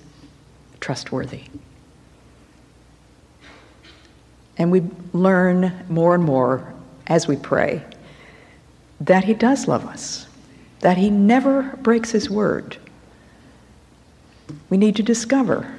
trustworthy. 0.79 1.43
And 4.57 4.71
we 4.71 4.83
learn 5.13 5.85
more 5.87 6.15
and 6.15 6.23
more 6.23 6.73
as 7.07 7.27
we 7.27 7.37
pray 7.37 7.83
that 8.99 9.23
He 9.23 9.33
does 9.33 9.67
love 9.67 9.85
us, 9.85 10.27
that 10.81 10.97
He 10.97 11.09
never 11.09 11.77
breaks 11.81 12.11
His 12.11 12.29
word. 12.29 12.77
We 14.69 14.77
need 14.77 14.95
to 14.97 15.03
discover 15.03 15.73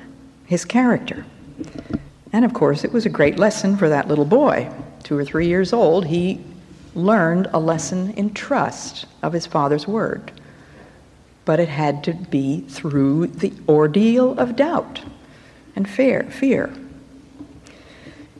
His 0.46 0.64
character. 0.64 1.26
And 2.32 2.44
of 2.44 2.54
course, 2.54 2.84
it 2.84 2.92
was 2.92 3.06
a 3.06 3.10
great 3.10 3.38
lesson 3.38 3.76
for 3.76 3.88
that 3.88 4.08
little 4.08 4.24
boy. 4.24 4.70
Two 5.02 5.18
or 5.18 5.24
three 5.24 5.48
years 5.48 5.72
old, 5.72 6.06
he 6.06 6.40
learned 6.94 7.48
a 7.52 7.58
lesson 7.58 8.12
in 8.12 8.32
trust 8.34 9.06
of 9.22 9.32
his 9.32 9.46
father's 9.46 9.86
word. 9.86 10.32
But 11.44 11.60
it 11.60 11.68
had 11.68 12.04
to 12.04 12.12
be 12.12 12.60
through 12.60 13.28
the 13.28 13.52
ordeal 13.68 14.38
of 14.38 14.56
doubt 14.56 15.02
and 15.74 15.88
fear. 15.88 16.24
fear. 16.24 16.72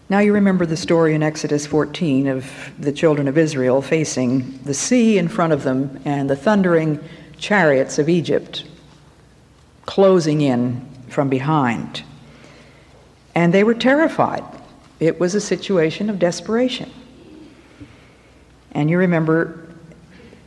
Now 0.09 0.18
you 0.18 0.32
remember 0.32 0.66
the 0.66 0.76
story 0.76 1.14
in 1.14 1.23
Exodus 1.23 1.66
14 1.66 2.26
of 2.26 2.73
the 2.78 2.92
children 2.92 3.28
of 3.28 3.38
Israel 3.38 3.80
facing 3.80 4.59
the 4.64 4.75
sea 4.75 5.18
in 5.18 5.28
front 5.28 5.52
of 5.52 5.62
them 5.62 6.00
and 6.04 6.28
the 6.28 6.35
thundering 6.35 6.99
chariots 7.38 7.99
of 7.99 8.09
Egypt 8.09 8.64
closing 9.87 10.40
in 10.40 10.87
from 11.09 11.28
behind. 11.28 12.02
And 13.40 13.54
they 13.54 13.64
were 13.64 13.73
terrified. 13.73 14.44
It 14.99 15.18
was 15.18 15.35
a 15.35 15.40
situation 15.40 16.11
of 16.11 16.18
desperation. 16.18 16.92
And 18.73 18.90
you 18.90 18.99
remember 18.99 19.66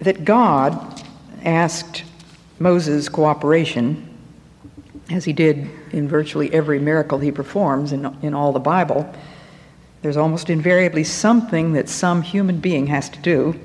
that 0.01 0.23
God 0.25 1.01
asked 1.43 2.03
Moses' 2.59 3.09
cooperation, 3.09 4.15
as 5.09 5.25
he 5.25 5.33
did 5.33 5.67
in 5.91 6.07
virtually 6.07 6.53
every 6.53 6.77
miracle 6.77 7.17
he 7.17 7.31
performs 7.31 7.93
in, 7.93 8.15
in 8.21 8.35
all 8.35 8.51
the 8.51 8.59
Bible. 8.59 9.11
There's 10.03 10.15
almost 10.15 10.51
invariably 10.51 11.03
something 11.03 11.73
that 11.73 11.89
some 11.89 12.21
human 12.21 12.59
being 12.59 12.85
has 12.85 13.09
to 13.09 13.19
do 13.21 13.59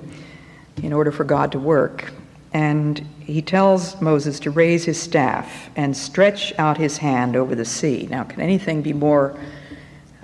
in 0.83 0.95
order 0.95 1.13
for 1.13 1.25
God 1.25 1.53
to 1.53 1.59
work. 1.59 2.15
And 2.55 3.07
he 3.29 3.43
tells 3.43 4.01
Moses 4.01 4.41
to 4.41 4.51
raise 4.51 4.87
his 4.87 4.99
staff 4.99 5.69
and 5.77 5.95
stretch 5.95 6.59
out 6.59 6.79
his 6.79 6.97
hand 6.97 7.37
over 7.37 7.55
the 7.55 7.65
sea. 7.65 8.09
Now, 8.11 8.25
can 8.25 8.41
anything 8.41 8.81
be 8.81 8.95
more 8.95 9.39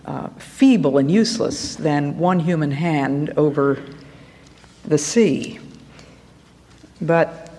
uh, 0.06 0.28
feeble 0.38 0.96
and 0.96 1.10
useless 1.10 1.76
than 1.76 2.16
one 2.16 2.40
human 2.40 2.70
hand 2.70 3.34
over 3.36 3.84
the 4.86 4.96
sea? 4.96 5.60
But 6.98 7.52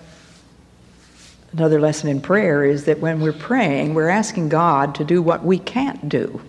another 1.52 1.80
lesson 1.80 2.08
in 2.08 2.20
prayer 2.20 2.64
is 2.64 2.84
that 2.86 2.98
when 2.98 3.20
we're 3.20 3.32
praying, 3.32 3.94
we're 3.94 4.08
asking 4.08 4.48
God 4.48 4.96
to 4.96 5.04
do 5.04 5.22
what 5.22 5.44
we 5.44 5.60
can't 5.60 6.08
do. 6.08 6.42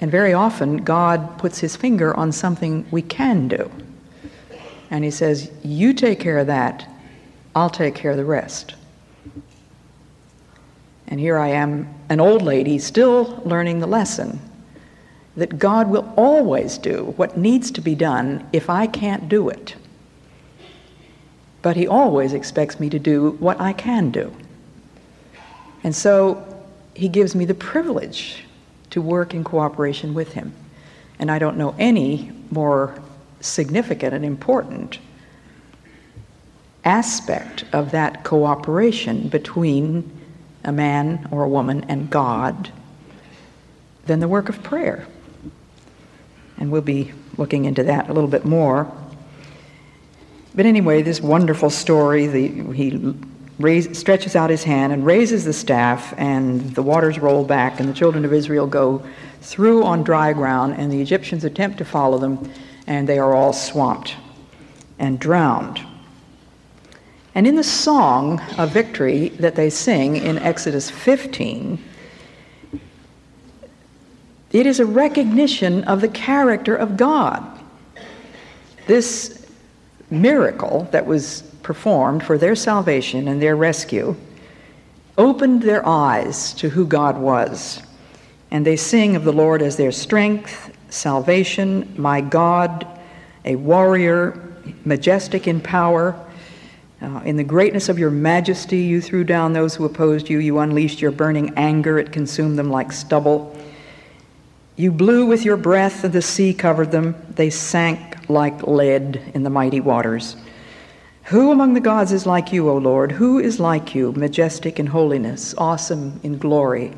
And 0.00 0.10
very 0.10 0.32
often, 0.32 0.78
God 0.78 1.38
puts 1.38 1.60
his 1.60 1.76
finger 1.76 2.16
on 2.16 2.32
something 2.32 2.84
we 2.90 3.00
can 3.00 3.46
do. 3.46 3.70
And 4.90 5.04
he 5.04 5.12
says, 5.12 5.52
You 5.62 5.92
take 5.92 6.18
care 6.18 6.38
of 6.38 6.48
that, 6.48 6.88
I'll 7.56 7.70
take 7.70 7.94
care 7.94 8.10
of 8.10 8.18
the 8.18 8.24
rest. 8.24 8.74
And 11.08 11.18
here 11.18 11.38
I 11.38 11.48
am, 11.48 11.88
an 12.10 12.20
old 12.20 12.42
lady, 12.42 12.78
still 12.78 13.40
learning 13.46 13.78
the 13.78 13.86
lesson 13.86 14.38
that 15.38 15.58
God 15.58 15.88
will 15.88 16.12
always 16.16 16.76
do 16.76 17.14
what 17.16 17.38
needs 17.38 17.70
to 17.70 17.80
be 17.80 17.94
done 17.94 18.46
if 18.52 18.68
I 18.68 18.86
can't 18.86 19.30
do 19.30 19.48
it. 19.48 19.74
But 21.62 21.76
He 21.76 21.86
always 21.86 22.34
expects 22.34 22.78
me 22.78 22.90
to 22.90 22.98
do 22.98 23.30
what 23.40 23.58
I 23.58 23.72
can 23.72 24.10
do. 24.10 24.30
And 25.82 25.96
so 25.96 26.62
He 26.94 27.08
gives 27.08 27.34
me 27.34 27.46
the 27.46 27.54
privilege 27.54 28.44
to 28.90 29.00
work 29.00 29.32
in 29.32 29.44
cooperation 29.44 30.12
with 30.12 30.34
Him. 30.34 30.52
And 31.18 31.30
I 31.30 31.38
don't 31.38 31.56
know 31.56 31.74
any 31.78 32.32
more 32.50 33.00
significant 33.40 34.12
and 34.12 34.26
important 34.26 34.98
aspect 36.86 37.64
of 37.72 37.90
that 37.90 38.22
cooperation 38.22 39.28
between 39.28 40.08
a 40.64 40.72
man 40.72 41.28
or 41.30 41.42
a 41.42 41.48
woman 41.48 41.84
and 41.88 42.08
God 42.08 42.70
than 44.06 44.20
the 44.20 44.28
work 44.28 44.48
of 44.48 44.62
prayer. 44.62 45.06
And 46.58 46.70
we'll 46.70 46.82
be 46.82 47.12
looking 47.36 47.64
into 47.64 47.82
that 47.82 48.08
a 48.08 48.12
little 48.12 48.30
bit 48.30 48.44
more. 48.44 48.90
But 50.54 50.64
anyway, 50.64 51.02
this 51.02 51.20
wonderful 51.20 51.70
story, 51.70 52.28
the, 52.28 52.48
he 52.72 53.14
raise, 53.58 53.98
stretches 53.98 54.36
out 54.36 54.48
his 54.48 54.64
hand 54.64 54.92
and 54.92 55.04
raises 55.04 55.44
the 55.44 55.52
staff, 55.52 56.14
and 56.16 56.74
the 56.74 56.82
waters 56.82 57.18
roll 57.18 57.44
back, 57.44 57.80
and 57.80 57.88
the 57.88 57.92
children 57.92 58.24
of 58.24 58.32
Israel 58.32 58.66
go 58.66 59.04
through 59.42 59.84
on 59.84 60.02
dry 60.02 60.32
ground, 60.32 60.76
and 60.78 60.90
the 60.90 61.02
Egyptians 61.02 61.44
attempt 61.44 61.78
to 61.78 61.84
follow 61.84 62.16
them, 62.16 62.50
and 62.86 63.08
they 63.08 63.18
are 63.18 63.34
all 63.34 63.52
swamped 63.52 64.14
and 64.98 65.18
drowned. 65.18 65.80
And 67.36 67.46
in 67.46 67.54
the 67.54 67.62
song 67.62 68.40
of 68.56 68.70
victory 68.70 69.28
that 69.28 69.56
they 69.56 69.68
sing 69.68 70.16
in 70.16 70.38
Exodus 70.38 70.88
15, 70.90 71.78
it 74.52 74.66
is 74.66 74.80
a 74.80 74.86
recognition 74.86 75.84
of 75.84 76.00
the 76.00 76.08
character 76.08 76.74
of 76.74 76.96
God. 76.96 77.44
This 78.86 79.46
miracle 80.08 80.88
that 80.92 81.04
was 81.04 81.42
performed 81.62 82.24
for 82.24 82.38
their 82.38 82.54
salvation 82.54 83.28
and 83.28 83.42
their 83.42 83.54
rescue 83.54 84.16
opened 85.18 85.60
their 85.60 85.86
eyes 85.86 86.54
to 86.54 86.70
who 86.70 86.86
God 86.86 87.18
was. 87.18 87.82
And 88.50 88.64
they 88.64 88.76
sing 88.76 89.14
of 89.14 89.24
the 89.24 89.32
Lord 89.32 89.60
as 89.60 89.76
their 89.76 89.92
strength, 89.92 90.74
salvation, 90.88 91.92
my 91.98 92.22
God, 92.22 92.86
a 93.44 93.56
warrior, 93.56 94.40
majestic 94.86 95.46
in 95.46 95.60
power. 95.60 96.18
Uh, 97.00 97.20
in 97.24 97.36
the 97.36 97.44
greatness 97.44 97.88
of 97.88 97.98
your 97.98 98.10
majesty, 98.10 98.78
you 98.78 99.02
threw 99.02 99.22
down 99.22 99.52
those 99.52 99.74
who 99.74 99.84
opposed 99.84 100.30
you. 100.30 100.38
You 100.38 100.58
unleashed 100.58 101.02
your 101.02 101.10
burning 101.10 101.52
anger, 101.56 101.98
it 101.98 102.10
consumed 102.10 102.58
them 102.58 102.70
like 102.70 102.90
stubble. 102.90 103.56
You 104.76 104.92
blew 104.92 105.26
with 105.26 105.44
your 105.44 105.56
breath, 105.56 106.04
and 106.04 106.12
the 106.12 106.22
sea 106.22 106.54
covered 106.54 106.92
them. 106.92 107.14
They 107.30 107.50
sank 107.50 108.28
like 108.30 108.62
lead 108.62 109.22
in 109.34 109.42
the 109.42 109.50
mighty 109.50 109.80
waters. 109.80 110.36
Who 111.24 111.50
among 111.50 111.74
the 111.74 111.80
gods 111.80 112.12
is 112.12 112.24
like 112.24 112.52
you, 112.52 112.70
O 112.70 112.76
Lord? 112.76 113.12
Who 113.12 113.38
is 113.38 113.58
like 113.60 113.94
you, 113.94 114.12
majestic 114.12 114.78
in 114.78 114.86
holiness, 114.86 115.54
awesome 115.58 116.20
in 116.22 116.38
glory, 116.38 116.92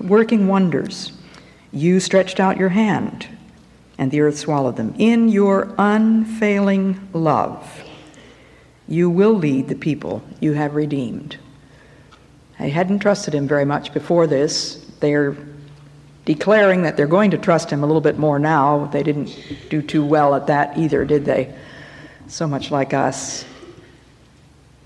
working 0.00 0.46
wonders? 0.48 1.12
You 1.72 2.00
stretched 2.00 2.38
out 2.38 2.56
your 2.56 2.68
hand, 2.70 3.26
and 3.98 4.10
the 4.10 4.20
earth 4.20 4.38
swallowed 4.38 4.76
them. 4.76 4.94
In 4.98 5.28
your 5.28 5.74
unfailing 5.78 7.08
love, 7.12 7.83
you 8.88 9.08
will 9.10 9.34
lead 9.34 9.68
the 9.68 9.74
people 9.74 10.22
you 10.40 10.52
have 10.52 10.74
redeemed. 10.74 11.36
I 12.58 12.68
hadn't 12.68 13.00
trusted 13.00 13.34
him 13.34 13.48
very 13.48 13.64
much 13.64 13.92
before 13.92 14.26
this. 14.26 14.86
They're 15.00 15.36
declaring 16.24 16.82
that 16.82 16.96
they're 16.96 17.06
going 17.06 17.30
to 17.32 17.38
trust 17.38 17.70
him 17.70 17.82
a 17.82 17.86
little 17.86 18.00
bit 18.00 18.18
more 18.18 18.38
now. 18.38 18.86
They 18.86 19.02
didn't 19.02 19.36
do 19.70 19.82
too 19.82 20.04
well 20.04 20.34
at 20.34 20.46
that 20.46 20.78
either, 20.78 21.04
did 21.04 21.24
they? 21.24 21.54
So 22.28 22.46
much 22.46 22.70
like 22.70 22.94
us. 22.94 23.44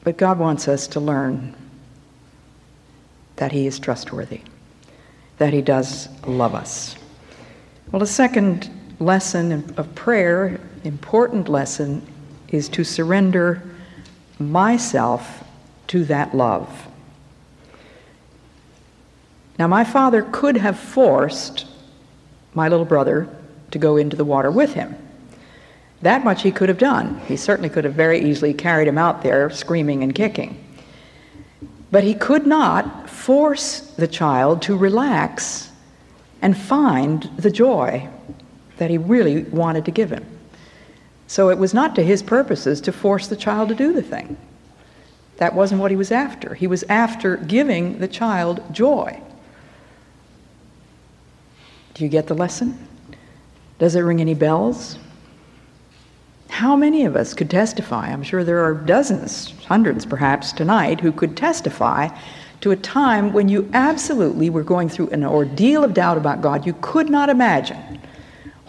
But 0.05 0.17
God 0.17 0.39
wants 0.39 0.69
us 0.69 0.87
to 0.89 1.01
learn 1.01 1.55
that 3.37 3.53
he 3.53 3.67
is 3.67 3.79
trustworthy 3.79 4.41
that 5.39 5.53
He 5.53 5.63
does 5.63 6.09
love 6.27 6.55
us. 6.55 6.97
Well, 7.91 8.01
the 8.01 8.07
second 8.07 8.71
lesson 9.01 9.73
of 9.77 9.93
prayer, 9.95 10.61
important 10.85 11.49
lesson, 11.49 12.07
is 12.49 12.69
to 12.71 12.85
surrender 12.85 13.63
myself 14.39 15.45
to 15.89 16.05
that 16.05 16.35
love. 16.35 16.87
Now, 19.59 19.67
my 19.67 19.85
father 19.85 20.23
could 20.23 20.57
have 20.57 20.79
forced 20.79 21.67
my 22.55 22.69
little 22.69 22.87
brother 22.87 23.29
to 23.73 23.79
go 23.79 23.97
into 23.97 24.17
the 24.17 24.25
water 24.25 24.51
with 24.51 24.75
him. 24.75 24.97
That 26.03 26.25
much 26.25 26.43
he 26.43 26.53
could 26.53 26.69
have 26.69 26.79
done. 26.79 27.21
He 27.27 27.37
certainly 27.37 27.69
could 27.69 27.85
have 27.85 27.95
very 27.95 28.21
easily 28.21 28.55
carried 28.55 28.87
him 28.87 28.99
out 28.99 29.23
there 29.23 29.51
screaming 29.51 30.05
and 30.05 30.15
kicking. 30.15 30.65
But 31.91 32.05
he 32.05 32.15
could 32.15 32.47
not 32.47 33.11
force 33.11 33.81
the 33.81 34.07
child 34.07 34.63
to 34.63 34.77
relax 34.77 35.71
and 36.41 36.57
find 36.57 37.29
the 37.37 37.51
joy 37.51 38.09
that 38.77 38.91
he 38.91 38.99
really 38.99 39.43
wanted 39.45 39.85
to 39.87 39.91
give 39.91 40.11
him. 40.11 40.25
So 41.29 41.51
it 41.51 41.59
was 41.59 41.75
not 41.75 41.95
to 41.95 42.03
his 42.03 42.23
purposes 42.23 42.81
to 42.81 42.91
force 42.91 43.29
the 43.29 43.37
child 43.37 43.69
to 43.69 43.75
do 43.75 43.93
the 43.93 44.03
thing. 44.03 44.37
That 45.37 45.55
wasn't 45.55 45.81
what 45.81 45.93
he 45.93 45.97
was 45.97 46.11
after. 46.11 46.55
He 46.55 46.67
was 46.67 46.83
after 46.89 47.37
giving 47.37 47.99
the 47.99 48.09
child 48.09 48.63
joy. 48.73 49.21
Do 51.95 52.03
you 52.03 52.09
get 52.09 52.27
the 52.27 52.35
lesson? 52.35 52.79
Does 53.79 53.95
it 53.95 54.01
ring 54.01 54.21
any 54.21 54.35
bells? 54.35 54.99
How 56.49 56.75
many 56.75 57.05
of 57.05 57.15
us 57.15 57.35
could 57.35 57.51
testify? 57.51 58.09
I'm 58.09 58.23
sure 58.23 58.43
there 58.43 58.65
are 58.65 58.75
dozens, 58.75 59.53
hundreds 59.67 60.07
perhaps 60.07 60.51
tonight, 60.53 60.99
who 60.99 61.13
could 61.13 61.37
testify 61.37 62.09
to 62.63 62.71
a 62.71 62.77
time 62.77 63.33
when 63.33 63.49
you 63.49 63.69
absolutely 63.75 64.49
were 64.49 64.65
going 64.65 64.89
through 64.89 65.11
an 65.11 65.25
ordeal 65.25 65.85
of 65.85 65.93
doubt 65.93 66.17
about 66.17 66.41
God. 66.41 66.67
You 66.67 66.75
could 66.81 67.11
not 67.11 67.29
imagine 67.29 67.88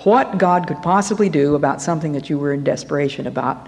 what 0.03 0.37
God 0.37 0.67
could 0.67 0.81
possibly 0.81 1.29
do 1.29 1.55
about 1.55 1.81
something 1.81 2.13
that 2.13 2.29
you 2.29 2.37
were 2.37 2.53
in 2.53 2.63
desperation 2.63 3.27
about. 3.27 3.67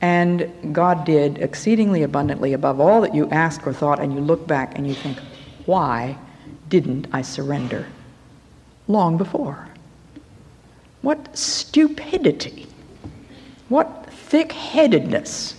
And 0.00 0.74
God 0.74 1.04
did 1.04 1.38
exceedingly 1.38 2.02
abundantly 2.02 2.52
above 2.52 2.80
all 2.80 3.00
that 3.02 3.14
you 3.14 3.28
asked 3.30 3.66
or 3.66 3.72
thought, 3.72 4.00
and 4.00 4.12
you 4.12 4.20
look 4.20 4.46
back 4.46 4.76
and 4.76 4.86
you 4.86 4.94
think, 4.94 5.18
why 5.64 6.18
didn't 6.68 7.06
I 7.12 7.22
surrender 7.22 7.86
long 8.88 9.16
before? 9.16 9.68
What 11.02 11.36
stupidity! 11.36 12.66
What 13.68 14.02
thick 14.10 14.52
headedness. 14.52 15.54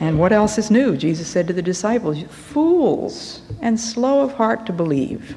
And 0.00 0.18
what 0.18 0.32
else 0.32 0.58
is 0.58 0.70
new? 0.70 0.96
Jesus 0.96 1.28
said 1.28 1.46
to 1.46 1.52
the 1.52 1.62
disciples, 1.62 2.22
Fools 2.24 3.42
and 3.60 3.78
slow 3.78 4.22
of 4.22 4.32
heart 4.34 4.66
to 4.66 4.72
believe. 4.72 5.36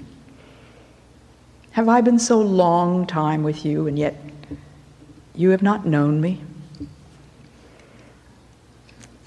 Have 1.76 1.90
I 1.90 2.00
been 2.00 2.20
so 2.20 2.40
long 2.40 3.06
time 3.06 3.44
with 3.44 3.66
you, 3.66 3.86
and 3.86 4.00
yet 4.00 4.16
you 5.34 5.50
have 5.50 5.62
not 5.62 5.86
known 5.86 6.22
me? 6.22 6.42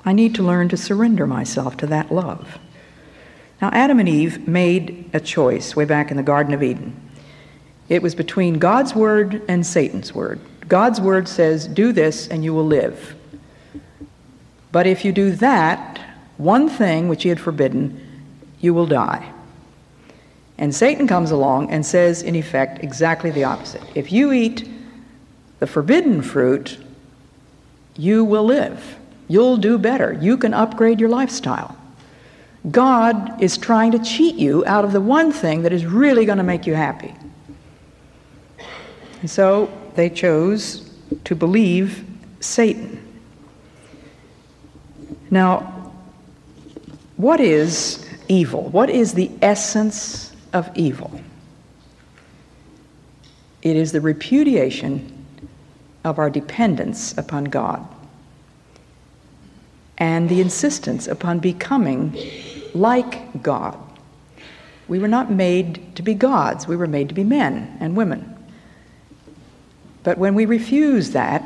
I 0.03 0.15
need 0.15 0.35
to 0.37 0.43
learn 0.43 0.71
to 0.71 0.77
surrender 0.79 1.27
myself 1.27 1.77
to 1.77 1.87
that 1.89 2.11
love. 2.11 2.59
Now, 3.61 3.69
Adam 3.75 4.01
and 4.01 4.09
Eve 4.09 4.49
made 4.49 5.11
a 5.13 5.21
choice 5.21 5.77
way 5.77 5.85
back 5.85 6.11
in 6.11 6.17
the 6.17 6.23
Garden 6.23 6.55
of 6.55 6.63
Eden. 6.63 6.99
It 7.91 8.03
was 8.03 8.15
between 8.15 8.59
God's 8.59 8.95
word 8.95 9.43
and 9.47 9.67
Satan's 9.67 10.15
word. 10.15 10.41
God's 10.69 11.03
word 11.03 11.29
says, 11.29 11.67
do 11.67 11.93
this 11.93 12.29
and 12.29 12.43
you 12.43 12.55
will 12.55 12.65
live. 12.65 13.15
But 14.73 14.87
if 14.87 15.05
you 15.05 15.13
do 15.13 15.33
that, 15.33 16.01
one 16.39 16.71
thing 16.71 17.09
which 17.09 17.25
he 17.25 17.29
had 17.29 17.41
forbidden, 17.41 18.01
you 18.59 18.73
will 18.73 18.87
die. 18.87 19.35
And 20.59 20.75
Satan 20.75 21.07
comes 21.07 21.31
along 21.31 21.71
and 21.71 21.87
says, 21.87 22.23
in 22.23 22.35
effect, 22.35 22.83
exactly 22.83 23.31
the 23.31 23.45
opposite. 23.45 23.83
If 23.95 24.11
you 24.11 24.33
eat 24.33 24.69
the 25.61 25.67
forbidden 25.67 26.21
fruit, 26.21 26.79
you 27.97 28.25
will 28.25 28.45
live. 28.45 28.97
You'll 29.29 29.57
do 29.57 29.79
better. 29.79 30.13
You 30.21 30.37
can 30.37 30.55
upgrade 30.55 30.99
your 30.99 31.09
lifestyle. 31.09 31.77
God 32.71 33.41
is 33.41 33.57
trying 33.57 33.93
to 33.93 33.99
cheat 34.01 34.35
you 34.35 34.65
out 34.67 34.85
of 34.85 34.93
the 34.93 35.01
one 35.01 35.31
thing 35.33 35.63
that 35.63 35.73
is 35.73 35.87
really 35.87 36.25
going 36.25 36.39
to 36.39 36.45
make 36.45 36.67
you 36.67 36.75
happy. 36.75 37.15
And 39.21 39.31
so 39.31 39.73
they 39.95 40.11
chose 40.11 40.91
to 41.25 41.35
believe 41.35 42.05
Satan. 42.41 43.05
Now, 45.31 45.93
what 47.17 47.41
is 47.41 48.07
evil? 48.29 48.65
What 48.71 48.91
is 48.91 49.15
the 49.15 49.31
essence 49.43 50.28
of 50.53 50.71
evil? 50.75 51.21
It 53.63 53.77
is 53.77 53.93
the 53.93 54.01
repudiation 54.01 55.27
of 56.05 56.19
our 56.19 56.31
dependence 56.31 57.17
upon 57.19 57.45
God 57.45 57.87
and 59.99 60.29
the 60.29 60.41
insistence 60.41 61.09
upon 61.09 61.41
becoming 61.41 62.17
like 62.73 63.43
God. 63.43 63.77
We 64.87 64.99
were 64.99 65.09
not 65.09 65.31
made 65.31 65.97
to 65.97 66.03
be 66.03 66.15
gods, 66.15 66.67
we 66.67 66.77
were 66.77 66.87
made 66.87 67.09
to 67.09 67.15
be 67.15 67.25
men 67.25 67.77
and 67.81 67.97
women. 67.97 68.35
But 70.05 70.17
when 70.17 70.35
we 70.35 70.47
refuse 70.47 71.11
that, 71.11 71.45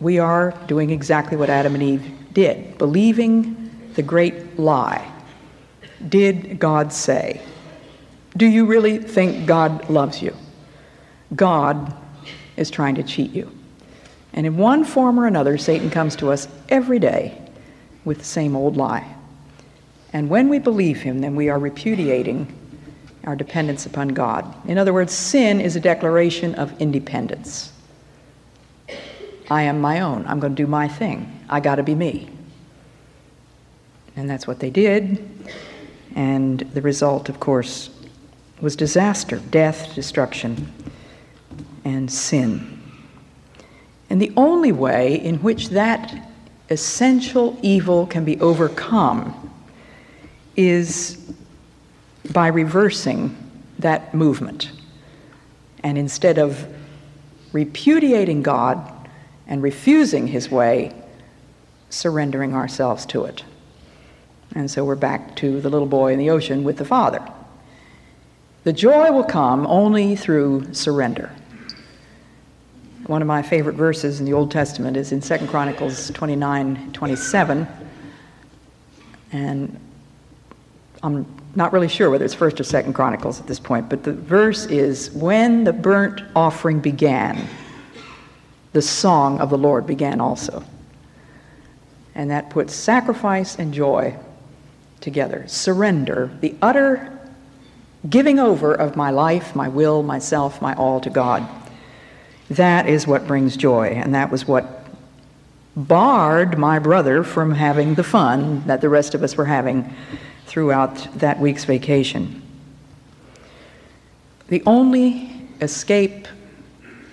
we 0.00 0.18
are 0.18 0.52
doing 0.66 0.90
exactly 0.90 1.36
what 1.36 1.50
Adam 1.50 1.74
and 1.74 1.82
Eve 1.82 2.12
did, 2.32 2.78
believing 2.78 3.70
the 3.94 4.02
great 4.02 4.58
lie. 4.58 5.10
Did 6.08 6.58
God 6.58 6.92
say? 6.92 7.42
Do 8.36 8.46
you 8.46 8.64
really 8.64 8.98
think 8.98 9.46
God 9.46 9.90
loves 9.90 10.22
you? 10.22 10.34
God 11.34 11.94
is 12.56 12.70
trying 12.70 12.94
to 12.96 13.02
cheat 13.02 13.32
you. 13.32 13.50
And 14.32 14.46
in 14.46 14.56
one 14.56 14.84
form 14.84 15.20
or 15.20 15.26
another, 15.26 15.58
Satan 15.58 15.90
comes 15.90 16.16
to 16.16 16.30
us 16.30 16.48
every 16.68 16.98
day 16.98 17.38
with 18.04 18.18
the 18.18 18.24
same 18.24 18.56
old 18.56 18.76
lie. 18.76 19.14
And 20.12 20.28
when 20.28 20.48
we 20.48 20.58
believe 20.58 21.02
him, 21.02 21.20
then 21.20 21.36
we 21.36 21.48
are 21.48 21.58
repudiating 21.58 22.58
our 23.24 23.36
dependence 23.36 23.86
upon 23.86 24.08
God. 24.08 24.52
In 24.68 24.78
other 24.78 24.92
words, 24.92 25.12
sin 25.12 25.60
is 25.60 25.76
a 25.76 25.80
declaration 25.80 26.54
of 26.54 26.78
independence. 26.80 27.72
I 29.50 29.62
am 29.62 29.80
my 29.80 30.00
own. 30.00 30.24
I'm 30.26 30.40
going 30.40 30.54
to 30.54 30.62
do 30.62 30.66
my 30.66 30.88
thing. 30.88 31.40
I 31.48 31.60
got 31.60 31.76
to 31.76 31.82
be 31.82 31.94
me. 31.94 32.30
And 34.16 34.28
that's 34.28 34.46
what 34.46 34.60
they 34.60 34.70
did. 34.70 35.28
And 36.14 36.60
the 36.60 36.82
result, 36.82 37.28
of 37.28 37.40
course, 37.40 37.90
was 38.62 38.76
disaster, 38.76 39.38
death, 39.50 39.94
destruction, 39.94 40.72
and 41.84 42.10
sin. 42.10 42.80
And 44.08 44.22
the 44.22 44.32
only 44.36 44.72
way 44.72 45.16
in 45.16 45.42
which 45.42 45.70
that 45.70 46.30
essential 46.70 47.58
evil 47.60 48.06
can 48.06 48.24
be 48.24 48.40
overcome 48.40 49.52
is 50.56 51.18
by 52.32 52.46
reversing 52.46 53.36
that 53.80 54.14
movement. 54.14 54.70
And 55.82 55.98
instead 55.98 56.38
of 56.38 56.64
repudiating 57.52 58.42
God 58.42 58.90
and 59.48 59.60
refusing 59.60 60.28
his 60.28 60.50
way, 60.50 60.94
surrendering 61.90 62.54
ourselves 62.54 63.04
to 63.06 63.24
it. 63.24 63.44
And 64.54 64.70
so 64.70 64.84
we're 64.84 64.94
back 64.94 65.34
to 65.36 65.60
the 65.60 65.68
little 65.68 65.88
boy 65.88 66.12
in 66.12 66.18
the 66.18 66.30
ocean 66.30 66.62
with 66.62 66.76
the 66.76 66.84
father. 66.84 67.26
The 68.64 68.72
joy 68.72 69.10
will 69.10 69.24
come 69.24 69.66
only 69.66 70.14
through 70.14 70.72
surrender. 70.72 71.34
One 73.06 73.20
of 73.20 73.26
my 73.26 73.42
favorite 73.42 73.74
verses 73.74 74.20
in 74.20 74.26
the 74.26 74.32
Old 74.32 74.52
Testament 74.52 74.96
is 74.96 75.10
in 75.10 75.20
2 75.20 75.46
Chronicles 75.48 76.10
29 76.12 76.92
27. 76.92 77.66
And 79.32 79.80
I'm 81.02 81.26
not 81.56 81.72
really 81.72 81.88
sure 81.88 82.08
whether 82.10 82.24
it's 82.24 82.36
1st 82.36 82.60
or 82.60 82.62
2nd 82.62 82.94
Chronicles 82.94 83.40
at 83.40 83.48
this 83.48 83.58
point, 83.58 83.88
but 83.88 84.04
the 84.04 84.12
verse 84.12 84.66
is 84.66 85.10
When 85.10 85.64
the 85.64 85.72
burnt 85.72 86.22
offering 86.36 86.78
began, 86.78 87.44
the 88.72 88.82
song 88.82 89.40
of 89.40 89.50
the 89.50 89.58
Lord 89.58 89.86
began 89.86 90.20
also. 90.20 90.62
And 92.14 92.30
that 92.30 92.50
puts 92.50 92.74
sacrifice 92.74 93.58
and 93.58 93.74
joy 93.74 94.16
together. 95.00 95.44
Surrender, 95.48 96.30
the 96.40 96.54
utter 96.62 97.18
giving 98.08 98.38
over 98.38 98.74
of 98.74 98.96
my 98.96 99.10
life, 99.10 99.54
my 99.54 99.68
will, 99.68 100.02
myself, 100.02 100.60
my 100.60 100.74
all 100.74 101.00
to 101.00 101.10
God. 101.10 101.46
That 102.50 102.88
is 102.88 103.06
what 103.06 103.26
brings 103.26 103.56
joy, 103.56 103.88
and 103.88 104.14
that 104.14 104.30
was 104.30 104.46
what 104.46 104.86
barred 105.76 106.58
my 106.58 106.78
brother 106.78 107.24
from 107.24 107.54
having 107.54 107.94
the 107.94 108.04
fun 108.04 108.66
that 108.66 108.80
the 108.80 108.88
rest 108.88 109.14
of 109.14 109.22
us 109.22 109.36
were 109.36 109.46
having 109.46 109.94
throughout 110.46 111.08
that 111.18 111.40
week's 111.40 111.64
vacation. 111.64 112.42
The 114.48 114.62
only 114.66 115.30
escape 115.60 116.28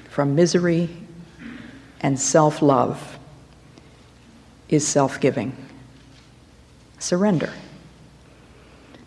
from 0.10 0.36
misery 0.36 0.90
and 2.02 2.20
self 2.20 2.62
love 2.62 3.18
is 4.68 4.86
self 4.86 5.20
giving. 5.22 5.56
Surrender. 6.98 7.54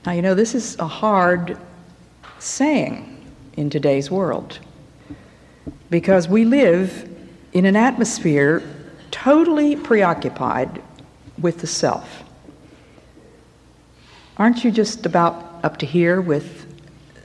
Now, 0.06 0.12
you 0.12 0.22
know, 0.22 0.34
this 0.34 0.54
is 0.54 0.78
a 0.78 0.86
hard 0.86 1.58
saying 2.42 3.32
in 3.56 3.70
today's 3.70 4.10
world 4.10 4.58
because 5.90 6.26
we 6.26 6.44
live 6.44 7.08
in 7.52 7.64
an 7.66 7.76
atmosphere 7.76 8.62
totally 9.10 9.76
preoccupied 9.76 10.82
with 11.38 11.60
the 11.60 11.66
self. 11.66 12.24
Aren't 14.38 14.64
you 14.64 14.70
just 14.70 15.06
about 15.06 15.60
up 15.62 15.76
to 15.78 15.86
here 15.86 16.20
with 16.20 16.66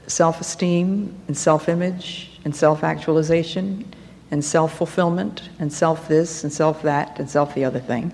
self 0.06 0.40
esteem 0.40 1.14
and 1.26 1.36
self 1.36 1.68
image 1.68 2.30
and 2.44 2.54
self 2.54 2.84
actualization 2.84 3.92
and 4.30 4.44
self 4.44 4.76
fulfillment 4.76 5.48
and 5.58 5.72
self 5.72 6.06
this 6.06 6.44
and 6.44 6.52
self 6.52 6.82
that 6.82 7.18
and 7.18 7.28
self 7.28 7.54
the 7.54 7.64
other 7.64 7.80
thing? 7.80 8.12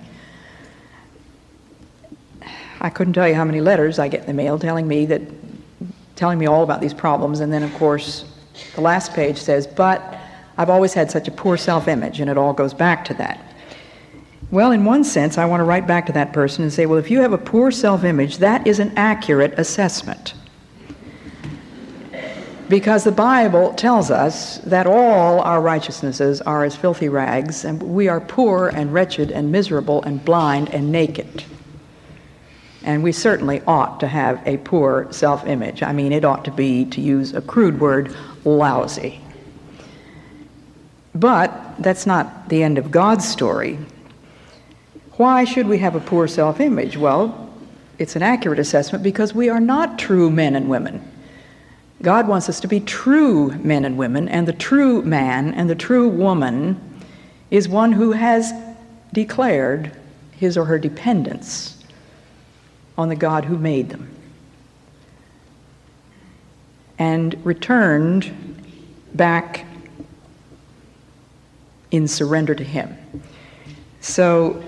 I 2.81 2.91
couldn't 2.91 3.15
tell 3.15 3.29
you 3.29 3.35
how 3.35 3.45
many 3.45 3.61
letters 3.61 3.99
I 3.99 4.09
get 4.09 4.21
in 4.21 4.27
the 4.27 4.35
mail 4.35 4.59
telling 4.59 4.87
me 4.87 5.07
that, 5.07 5.23
telling 6.17 6.39
me 6.39 6.47
all 6.47 6.63
about 6.63 6.81
these 6.81 6.95
problems, 6.95 7.41
and 7.41 7.53
then 7.53 7.63
of 7.63 7.75
course 7.75 8.25
the 8.75 8.81
last 8.81 9.13
page 9.13 9.39
says, 9.39 9.67
but 9.67 10.19
I've 10.57 10.71
always 10.71 10.95
had 10.95 11.11
such 11.11 11.29
a 11.29 11.33
poor 11.33 11.57
self 11.57 11.89
image, 11.89 12.21
and 12.21 12.31
it 12.31 12.39
all 12.39 12.53
goes 12.53 12.75
back 12.75 13.05
to 13.07 13.15
that. 13.15 13.41
Well, 14.51 14.71
in 14.71 14.85
one 14.85 15.03
sense, 15.03 15.37
I 15.37 15.47
want 15.47 15.61
to 15.61 15.65
write 15.65 15.87
back 15.87 16.07
to 16.07 16.13
that 16.13 16.33
person 16.33 16.63
and 16.63 16.73
say, 16.73 16.87
well, 16.87 16.99
if 16.99 17.11
you 17.11 17.21
have 17.21 17.33
a 17.33 17.39
poor 17.39 17.71
self 17.71 18.05
image, 18.05 18.39
that 18.39 18.67
is 18.67 18.79
an 18.79 18.93
accurate 18.97 19.59
assessment. 19.59 20.35
Because 22.69 23.05
the 23.05 23.13
Bible 23.13 23.75
tells 23.75 24.11
us 24.11 24.59
that 24.59 24.87
all 24.87 25.41
our 25.41 25.61
righteousnesses 25.61 26.41
are 26.43 26.65
as 26.65 26.77
filthy 26.77 27.09
rags, 27.09 27.65
and 27.65 27.83
we 27.83 28.09
are 28.09 28.21
poor 28.21 28.69
and 28.69 28.93
wretched 28.93 29.31
and 29.31 29.53
miserable 29.53 30.03
and 30.03 30.25
blind 30.25 30.73
and 30.73 30.91
naked. 30.91 31.45
And 32.85 33.03
we 33.03 33.13
certainly 33.13 33.63
ought 33.67 33.99
to 34.01 34.07
have 34.07 34.47
a 34.47 34.59
poor 34.59 35.09
self 35.11 35.47
image. 35.47 35.83
I 35.83 35.93
mean, 35.93 36.13
it 36.13 36.25
ought 36.25 36.45
to 36.45 36.51
be, 36.51 36.85
to 36.87 37.01
use 37.01 37.33
a 37.33 37.41
crude 37.41 37.81
word, 37.81 38.15
lousy. 38.45 39.21
But 41.15 41.77
that's 41.79 42.07
not 42.07 42.49
the 42.49 42.63
end 42.63 42.77
of 42.77 42.91
God's 42.91 43.27
story. 43.27 43.79
Why 45.13 45.45
should 45.45 45.67
we 45.67 45.79
have 45.79 45.95
a 45.95 46.01
poor 46.01 46.29
self 46.29 46.61
image? 46.61 46.97
Well, 46.97 47.51
it's 47.99 48.17
an 48.17 48.23
accurate 48.23 48.59
assessment 48.59 49.03
because 49.03 49.35
we 49.35 49.49
are 49.49 49.61
not 49.61 49.99
true 49.99 50.31
men 50.31 50.55
and 50.55 50.69
women. 50.69 51.11
God 52.03 52.29
wants 52.29 52.49
us 52.49 52.61
to 52.61 52.69
be 52.69 52.81
true 52.81 53.53
men 53.63 53.85
and 53.85 53.97
women, 53.97 54.29
and 54.29 54.47
the 54.47 54.53
true 54.53 55.01
man 55.03 55.55
and 55.55 55.71
the 55.71 55.75
true 55.75 56.09
woman 56.09 56.79
is 57.51 57.69
one 57.69 57.93
who 57.93 58.13
has 58.13 58.53
declared 59.13 59.93
his 60.33 60.59
or 60.59 60.65
her 60.65 60.79
dependence 60.79 61.74
on 62.97 63.09
the 63.09 63.17
God 63.17 63.45
who 63.45 63.59
made 63.59 63.91
them 63.91 64.15
and 66.99 67.45
returned 67.45 68.33
back 69.15 69.67
in 71.91 72.09
surrender 72.09 72.55
to 72.55 72.65
Him. 72.65 72.97
So 74.01 74.63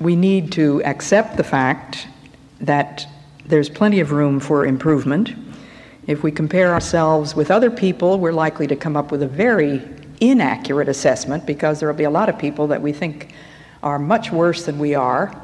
we 0.00 0.16
need 0.16 0.52
to 0.52 0.82
accept 0.84 1.36
the 1.36 1.44
fact 1.44 2.08
that 2.60 3.06
there's 3.46 3.68
plenty 3.68 4.00
of 4.00 4.12
room 4.12 4.40
for 4.40 4.66
improvement. 4.66 5.34
If 6.06 6.22
we 6.22 6.32
compare 6.32 6.72
ourselves 6.72 7.34
with 7.34 7.50
other 7.50 7.70
people, 7.70 8.18
we're 8.18 8.32
likely 8.32 8.66
to 8.66 8.76
come 8.76 8.96
up 8.96 9.10
with 9.12 9.22
a 9.22 9.28
very 9.28 9.82
inaccurate 10.20 10.88
assessment 10.88 11.46
because 11.46 11.80
there 11.80 11.88
will 11.88 11.96
be 11.96 12.04
a 12.04 12.10
lot 12.10 12.28
of 12.28 12.38
people 12.38 12.66
that 12.68 12.80
we 12.80 12.92
think 12.92 13.34
are 13.82 13.98
much 13.98 14.30
worse 14.30 14.64
than 14.64 14.78
we 14.78 14.94
are, 14.94 15.34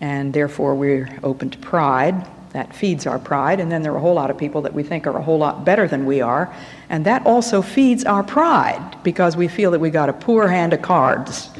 and 0.00 0.32
therefore 0.32 0.74
we're 0.74 1.18
open 1.22 1.50
to 1.50 1.58
pride 1.58 2.26
that 2.56 2.74
feeds 2.74 3.06
our 3.06 3.18
pride. 3.18 3.60
And 3.60 3.70
then 3.70 3.82
there 3.82 3.92
are 3.92 3.98
a 3.98 4.00
whole 4.00 4.14
lot 4.14 4.30
of 4.30 4.38
people 4.38 4.62
that 4.62 4.72
we 4.72 4.82
think 4.82 5.06
are 5.06 5.14
a 5.14 5.22
whole 5.22 5.36
lot 5.36 5.66
better 5.66 5.86
than 5.86 6.06
we 6.06 6.22
are. 6.22 6.54
And 6.88 7.04
that 7.04 7.26
also 7.26 7.60
feeds 7.60 8.02
our 8.06 8.22
pride 8.22 8.96
because 9.02 9.36
we 9.36 9.46
feel 9.46 9.70
that 9.72 9.78
we 9.78 9.90
got 9.90 10.08
a 10.08 10.14
poor 10.14 10.48
hand 10.48 10.72
of 10.72 10.80
cards 10.80 11.50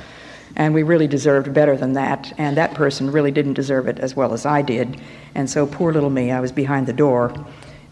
and 0.56 0.72
we 0.72 0.82
really 0.82 1.06
deserved 1.06 1.52
better 1.52 1.76
than 1.76 1.92
that. 1.92 2.32
And 2.38 2.56
that 2.56 2.72
person 2.72 3.12
really 3.12 3.30
didn't 3.30 3.52
deserve 3.52 3.88
it 3.88 3.98
as 3.98 4.16
well 4.16 4.32
as 4.32 4.46
I 4.46 4.62
did. 4.62 4.98
And 5.34 5.50
so, 5.50 5.66
poor 5.66 5.92
little 5.92 6.08
me, 6.08 6.30
I 6.30 6.40
was 6.40 6.50
behind 6.50 6.86
the 6.86 6.94
door 6.94 7.28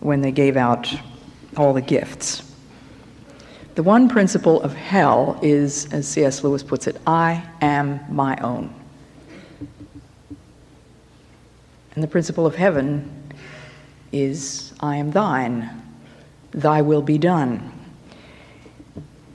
when 0.01 0.23
they 0.23 0.33
gave 0.33 0.57
out 0.57 0.91
all 1.59 1.75
the 1.75 1.83
gifts. 1.83 2.51
The 3.75 3.83
one 3.83 4.09
principle 4.09 4.63
of 4.63 4.73
hell 4.73 5.39
is, 5.43 5.93
as 5.93 6.09
C.S. 6.09 6.43
Lewis 6.43 6.63
puts 6.63 6.87
it, 6.87 6.97
I 7.07 7.45
am 7.61 8.01
my 8.09 8.37
own. 8.37 8.73
And 11.95 12.03
the 12.03 12.09
principle 12.09 12.47
of 12.47 12.57
heaven 12.57 13.11
is, 14.11 14.73
I 14.81 14.97
am 14.97 15.13
thine, 15.13 15.83
thy 16.51 16.83
will 16.83 17.03
be 17.03 17.19
done. 17.19 17.73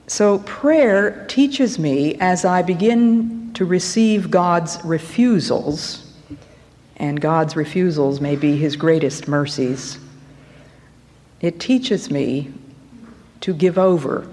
So 0.06 0.40
prayer 0.40 1.24
teaches 1.28 1.78
me 1.78 2.16
as 2.16 2.44
I 2.44 2.62
begin 2.62 3.52
to 3.54 3.64
receive 3.64 4.30
God's 4.30 4.78
refusals, 4.84 6.12
and 6.96 7.20
God's 7.20 7.56
refusals 7.56 8.20
may 8.20 8.36
be 8.36 8.56
his 8.56 8.76
greatest 8.76 9.28
mercies. 9.28 9.98
It 11.40 11.60
teaches 11.60 12.10
me 12.10 12.52
to 13.40 13.54
give 13.54 13.78
over 13.78 14.28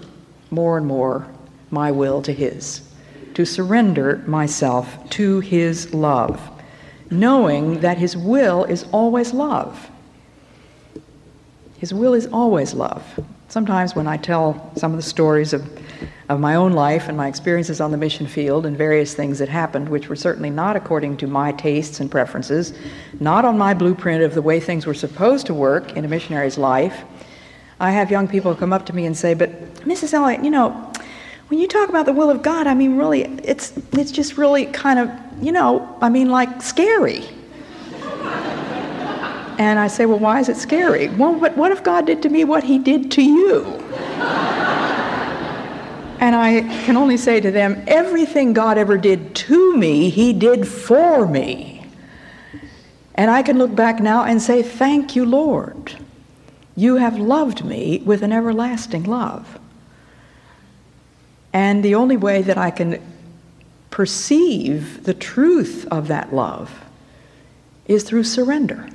more 0.50 0.76
and 0.76 0.86
more 0.86 1.26
my 1.70 1.90
will 1.90 2.20
to 2.22 2.32
his, 2.32 2.82
to 3.34 3.46
surrender 3.46 4.22
myself 4.26 5.08
to 5.10 5.40
his 5.40 5.94
love 5.94 6.57
knowing 7.10 7.80
that 7.80 7.98
His 7.98 8.16
will 8.16 8.64
is 8.64 8.84
always 8.92 9.32
love. 9.32 9.90
His 11.78 11.94
will 11.94 12.14
is 12.14 12.26
always 12.26 12.74
love. 12.74 13.04
Sometimes 13.48 13.94
when 13.94 14.06
I 14.06 14.16
tell 14.16 14.72
some 14.76 14.92
of 14.92 14.98
the 14.98 15.02
stories 15.02 15.52
of, 15.52 15.66
of 16.28 16.38
my 16.40 16.54
own 16.54 16.72
life 16.72 17.08
and 17.08 17.16
my 17.16 17.28
experiences 17.28 17.80
on 17.80 17.92
the 17.92 17.96
mission 17.96 18.26
field 18.26 18.66
and 18.66 18.76
various 18.76 19.14
things 19.14 19.38
that 19.38 19.48
happened, 19.48 19.88
which 19.88 20.08
were 20.08 20.16
certainly 20.16 20.50
not 20.50 20.76
according 20.76 21.16
to 21.18 21.26
my 21.26 21.52
tastes 21.52 22.00
and 22.00 22.10
preferences, 22.10 22.74
not 23.20 23.44
on 23.44 23.56
my 23.56 23.72
blueprint 23.72 24.22
of 24.22 24.34
the 24.34 24.42
way 24.42 24.60
things 24.60 24.86
were 24.86 24.94
supposed 24.94 25.46
to 25.46 25.54
work 25.54 25.96
in 25.96 26.04
a 26.04 26.08
missionary's 26.08 26.58
life, 26.58 27.04
I 27.80 27.92
have 27.92 28.10
young 28.10 28.26
people 28.26 28.54
come 28.54 28.72
up 28.72 28.84
to 28.86 28.94
me 28.94 29.06
and 29.06 29.16
say, 29.16 29.34
But 29.34 29.74
Mrs. 29.76 30.12
Elliot, 30.12 30.44
you 30.44 30.50
know, 30.50 30.92
when 31.48 31.58
you 31.58 31.66
talk 31.66 31.88
about 31.88 32.06
the 32.06 32.12
will 32.12 32.30
of 32.30 32.42
God, 32.42 32.66
I 32.66 32.74
mean, 32.74 32.96
really, 32.96 33.22
it's, 33.22 33.72
it's 33.92 34.10
just 34.10 34.38
really 34.38 34.66
kind 34.66 34.98
of 34.98 35.10
you 35.40 35.52
know, 35.52 35.96
I 36.00 36.08
mean, 36.08 36.30
like 36.30 36.62
scary. 36.62 37.24
and 39.58 39.78
I 39.78 39.86
say, 39.86 40.06
well, 40.06 40.18
why 40.18 40.40
is 40.40 40.48
it 40.48 40.56
scary? 40.56 41.08
Well, 41.08 41.38
but 41.38 41.56
what 41.56 41.70
if 41.72 41.82
God 41.82 42.06
did 42.06 42.22
to 42.22 42.28
me 42.28 42.44
what 42.44 42.64
he 42.64 42.78
did 42.78 43.10
to 43.12 43.22
you? 43.22 43.84
And 46.20 46.34
I 46.34 46.62
can 46.84 46.96
only 46.96 47.16
say 47.16 47.40
to 47.40 47.52
them, 47.52 47.80
everything 47.86 48.52
God 48.52 48.76
ever 48.76 48.98
did 48.98 49.36
to 49.36 49.76
me, 49.76 50.10
He 50.10 50.32
did 50.32 50.66
for 50.66 51.28
me. 51.28 51.86
And 53.14 53.30
I 53.30 53.44
can 53.44 53.56
look 53.56 53.72
back 53.72 54.00
now 54.00 54.24
and 54.24 54.42
say, 54.42 54.60
Thank 54.64 55.14
you, 55.14 55.24
Lord. 55.24 55.96
You 56.74 56.96
have 56.96 57.20
loved 57.20 57.64
me 57.64 58.02
with 58.04 58.22
an 58.22 58.32
everlasting 58.32 59.04
love. 59.04 59.60
And 61.58 61.82
the 61.82 61.96
only 61.96 62.16
way 62.16 62.42
that 62.42 62.56
I 62.56 62.70
can 62.70 63.02
perceive 63.90 65.02
the 65.02 65.12
truth 65.12 65.88
of 65.90 66.06
that 66.06 66.32
love 66.32 66.84
is 67.86 68.04
through 68.04 68.22
surrender. 68.22 68.88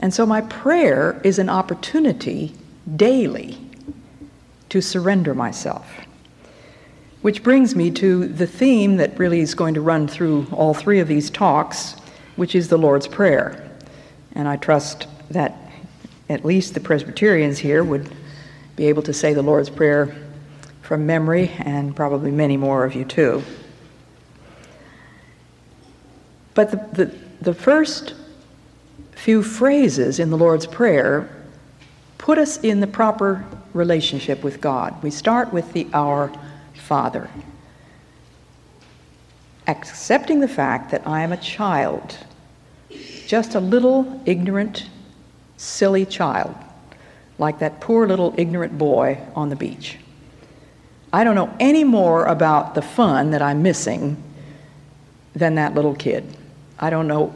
And 0.00 0.14
so 0.14 0.24
my 0.24 0.40
prayer 0.40 1.20
is 1.24 1.40
an 1.40 1.48
opportunity 1.48 2.54
daily 2.94 3.58
to 4.68 4.80
surrender 4.80 5.34
myself. 5.34 5.84
Which 7.22 7.42
brings 7.42 7.74
me 7.74 7.90
to 7.90 8.28
the 8.28 8.46
theme 8.46 8.98
that 8.98 9.18
really 9.18 9.40
is 9.40 9.56
going 9.56 9.74
to 9.74 9.80
run 9.80 10.06
through 10.06 10.46
all 10.52 10.74
three 10.74 11.00
of 11.00 11.08
these 11.08 11.28
talks, 11.28 11.96
which 12.36 12.54
is 12.54 12.68
the 12.68 12.78
Lord's 12.78 13.08
Prayer. 13.08 13.68
And 14.36 14.46
I 14.46 14.56
trust 14.58 15.08
that 15.28 15.58
at 16.28 16.44
least 16.44 16.74
the 16.74 16.80
Presbyterians 16.80 17.58
here 17.58 17.82
would 17.82 18.08
be 18.76 18.86
able 18.86 19.02
to 19.02 19.12
say 19.12 19.34
the 19.34 19.42
Lord's 19.42 19.70
Prayer 19.70 20.29
from 20.90 21.06
memory, 21.06 21.52
and 21.60 21.94
probably 21.94 22.32
many 22.32 22.56
more 22.56 22.84
of 22.84 22.96
you 22.96 23.04
too. 23.04 23.44
But 26.54 26.72
the, 26.72 27.04
the, 27.04 27.14
the 27.40 27.54
first 27.54 28.14
few 29.12 29.44
phrases 29.44 30.18
in 30.18 30.30
the 30.30 30.36
Lord's 30.36 30.66
Prayer 30.66 31.30
put 32.18 32.38
us 32.38 32.56
in 32.64 32.80
the 32.80 32.88
proper 32.88 33.44
relationship 33.72 34.42
with 34.42 34.60
God. 34.60 35.00
We 35.00 35.12
start 35.12 35.52
with 35.52 35.72
the 35.74 35.86
Our 35.92 36.32
Father, 36.74 37.30
accepting 39.68 40.40
the 40.40 40.48
fact 40.48 40.90
that 40.90 41.06
I 41.06 41.22
am 41.22 41.30
a 41.30 41.36
child, 41.36 42.18
just 43.28 43.54
a 43.54 43.60
little 43.60 44.20
ignorant, 44.26 44.90
silly 45.56 46.04
child, 46.04 46.56
like 47.38 47.60
that 47.60 47.80
poor 47.80 48.08
little 48.08 48.34
ignorant 48.36 48.76
boy 48.76 49.20
on 49.36 49.50
the 49.50 49.56
beach. 49.56 49.96
I 51.12 51.24
don't 51.24 51.34
know 51.34 51.54
any 51.58 51.84
more 51.84 52.24
about 52.24 52.74
the 52.74 52.82
fun 52.82 53.32
that 53.32 53.42
I'm 53.42 53.62
missing 53.62 54.22
than 55.34 55.56
that 55.56 55.74
little 55.74 55.94
kid. 55.94 56.36
I 56.78 56.90
don't 56.90 57.08
know 57.08 57.34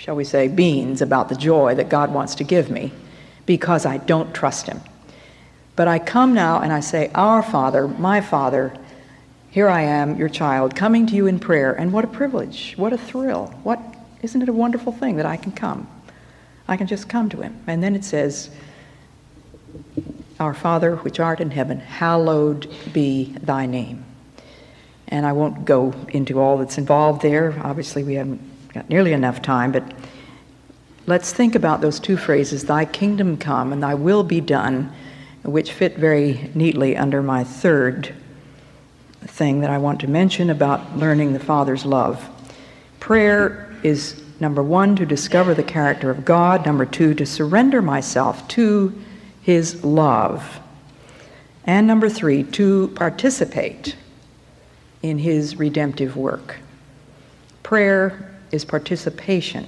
shall 0.00 0.16
we 0.16 0.24
say, 0.24 0.48
beans 0.48 1.02
about 1.02 1.28
the 1.28 1.34
joy 1.34 1.74
that 1.74 1.88
God 1.88 2.12
wants 2.12 2.34
to 2.36 2.44
give 2.44 2.70
me 2.70 2.90
because 3.46 3.84
I 3.84 3.98
don't 3.98 4.34
trust 4.34 4.66
Him. 4.66 4.80
But 5.76 5.88
I 5.88 5.98
come 5.98 6.34
now 6.34 6.60
and 6.60 6.72
I 6.72 6.80
say, 6.80 7.10
Our 7.14 7.42
Father, 7.42 7.86
my 7.86 8.20
Father, 8.20 8.74
here 9.50 9.68
I 9.68 9.82
am, 9.82 10.16
your 10.16 10.28
child, 10.28 10.74
coming 10.74 11.06
to 11.08 11.14
you 11.14 11.26
in 11.26 11.38
prayer. 11.38 11.72
And 11.72 11.92
what 11.92 12.04
a 12.04 12.08
privilege, 12.08 12.74
what 12.76 12.92
a 12.92 12.98
thrill. 12.98 13.48
What 13.62 13.80
isn't 14.22 14.40
it 14.40 14.48
a 14.48 14.52
wonderful 14.52 14.92
thing 14.92 15.16
that 15.16 15.26
I 15.26 15.36
can 15.36 15.52
come? 15.52 15.88
I 16.66 16.76
can 16.76 16.86
just 16.86 17.08
come 17.08 17.28
to 17.30 17.40
him. 17.42 17.62
And 17.66 17.82
then 17.82 17.94
it 17.94 18.04
says, 18.04 18.50
Our 20.40 20.54
Father, 20.54 20.96
which 20.96 21.20
art 21.20 21.40
in 21.40 21.50
heaven, 21.50 21.80
hallowed 21.80 22.72
be 22.94 23.36
thy 23.42 23.66
name. 23.66 24.04
And 25.08 25.26
I 25.26 25.32
won't 25.32 25.66
go 25.66 25.92
into 26.08 26.40
all 26.40 26.56
that's 26.56 26.78
involved 26.78 27.20
there. 27.20 27.60
Obviously, 27.62 28.02
we 28.02 28.14
haven't 28.14 28.40
got 28.72 28.88
nearly 28.88 29.12
enough 29.12 29.42
time, 29.42 29.70
but 29.70 29.84
let's 31.06 31.30
think 31.32 31.54
about 31.54 31.82
those 31.82 32.00
two 32.00 32.16
phrases, 32.16 32.64
thy 32.64 32.86
kingdom 32.86 33.36
come 33.36 33.70
and 33.70 33.82
thy 33.82 33.92
will 33.92 34.22
be 34.22 34.40
done, 34.40 34.90
which 35.42 35.72
fit 35.72 35.98
very 35.98 36.50
neatly 36.54 36.96
under 36.96 37.22
my 37.22 37.44
third 37.44 38.14
thing 39.20 39.60
that 39.60 39.70
I 39.70 39.76
want 39.76 40.00
to 40.00 40.08
mention 40.08 40.48
about 40.48 40.96
learning 40.96 41.34
the 41.34 41.38
Father's 41.38 41.84
love. 41.84 42.26
Prayer 42.98 43.76
is 43.82 44.22
number 44.40 44.62
one, 44.62 44.96
to 44.96 45.04
discover 45.04 45.52
the 45.52 45.62
character 45.62 46.08
of 46.08 46.24
God, 46.24 46.64
number 46.64 46.86
two, 46.86 47.12
to 47.12 47.26
surrender 47.26 47.82
myself 47.82 48.48
to 48.48 48.98
his 49.42 49.84
love, 49.84 50.60
and 51.64 51.86
number 51.86 52.08
three, 52.08 52.42
to 52.42 52.88
participate 52.88 53.96
in 55.02 55.18
his 55.18 55.56
redemptive 55.56 56.16
work. 56.16 56.56
Prayer 57.62 58.38
is 58.52 58.64
participation 58.64 59.66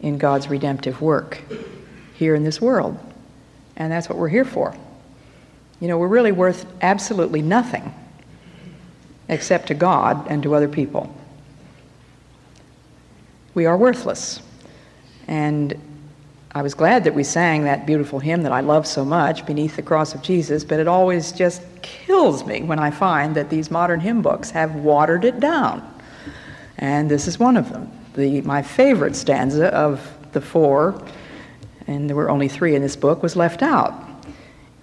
in 0.00 0.18
God's 0.18 0.48
redemptive 0.48 1.00
work 1.00 1.42
here 2.14 2.34
in 2.34 2.44
this 2.44 2.60
world. 2.60 2.98
And 3.76 3.90
that's 3.90 4.08
what 4.08 4.18
we're 4.18 4.28
here 4.28 4.44
for. 4.44 4.76
You 5.80 5.88
know, 5.88 5.98
we're 5.98 6.08
really 6.08 6.32
worth 6.32 6.66
absolutely 6.82 7.42
nothing 7.42 7.94
except 9.28 9.68
to 9.68 9.74
God 9.74 10.26
and 10.28 10.42
to 10.42 10.54
other 10.54 10.68
people. 10.68 11.14
We 13.54 13.66
are 13.66 13.76
worthless. 13.76 14.40
And 15.26 15.74
I 16.54 16.62
was 16.62 16.74
glad 16.74 17.04
that 17.04 17.14
we 17.14 17.24
sang 17.24 17.64
that 17.64 17.86
beautiful 17.86 18.20
hymn 18.20 18.42
that 18.42 18.52
I 18.52 18.60
love 18.60 18.86
so 18.86 19.04
much, 19.04 19.44
Beneath 19.44 19.76
the 19.76 19.82
Cross 19.82 20.14
of 20.14 20.22
Jesus, 20.22 20.64
but 20.64 20.78
it 20.78 20.86
always 20.86 21.32
just 21.32 21.62
kills 21.82 22.46
me 22.46 22.62
when 22.62 22.78
I 22.78 22.90
find 22.90 23.34
that 23.34 23.50
these 23.50 23.70
modern 23.70 24.00
hymn 24.00 24.22
books 24.22 24.50
have 24.50 24.74
watered 24.76 25.24
it 25.24 25.40
down 25.40 25.90
and 26.78 27.10
this 27.10 27.26
is 27.26 27.38
one 27.38 27.56
of 27.56 27.70
them. 27.70 27.90
The, 28.14 28.40
my 28.42 28.62
favorite 28.62 29.16
stanza 29.16 29.68
of 29.68 30.16
the 30.32 30.40
four, 30.40 31.02
and 31.86 32.08
there 32.08 32.16
were 32.16 32.30
only 32.30 32.48
three 32.48 32.74
in 32.74 32.82
this 32.82 32.96
book, 32.96 33.22
was 33.22 33.36
left 33.36 33.62
out. 33.62 33.94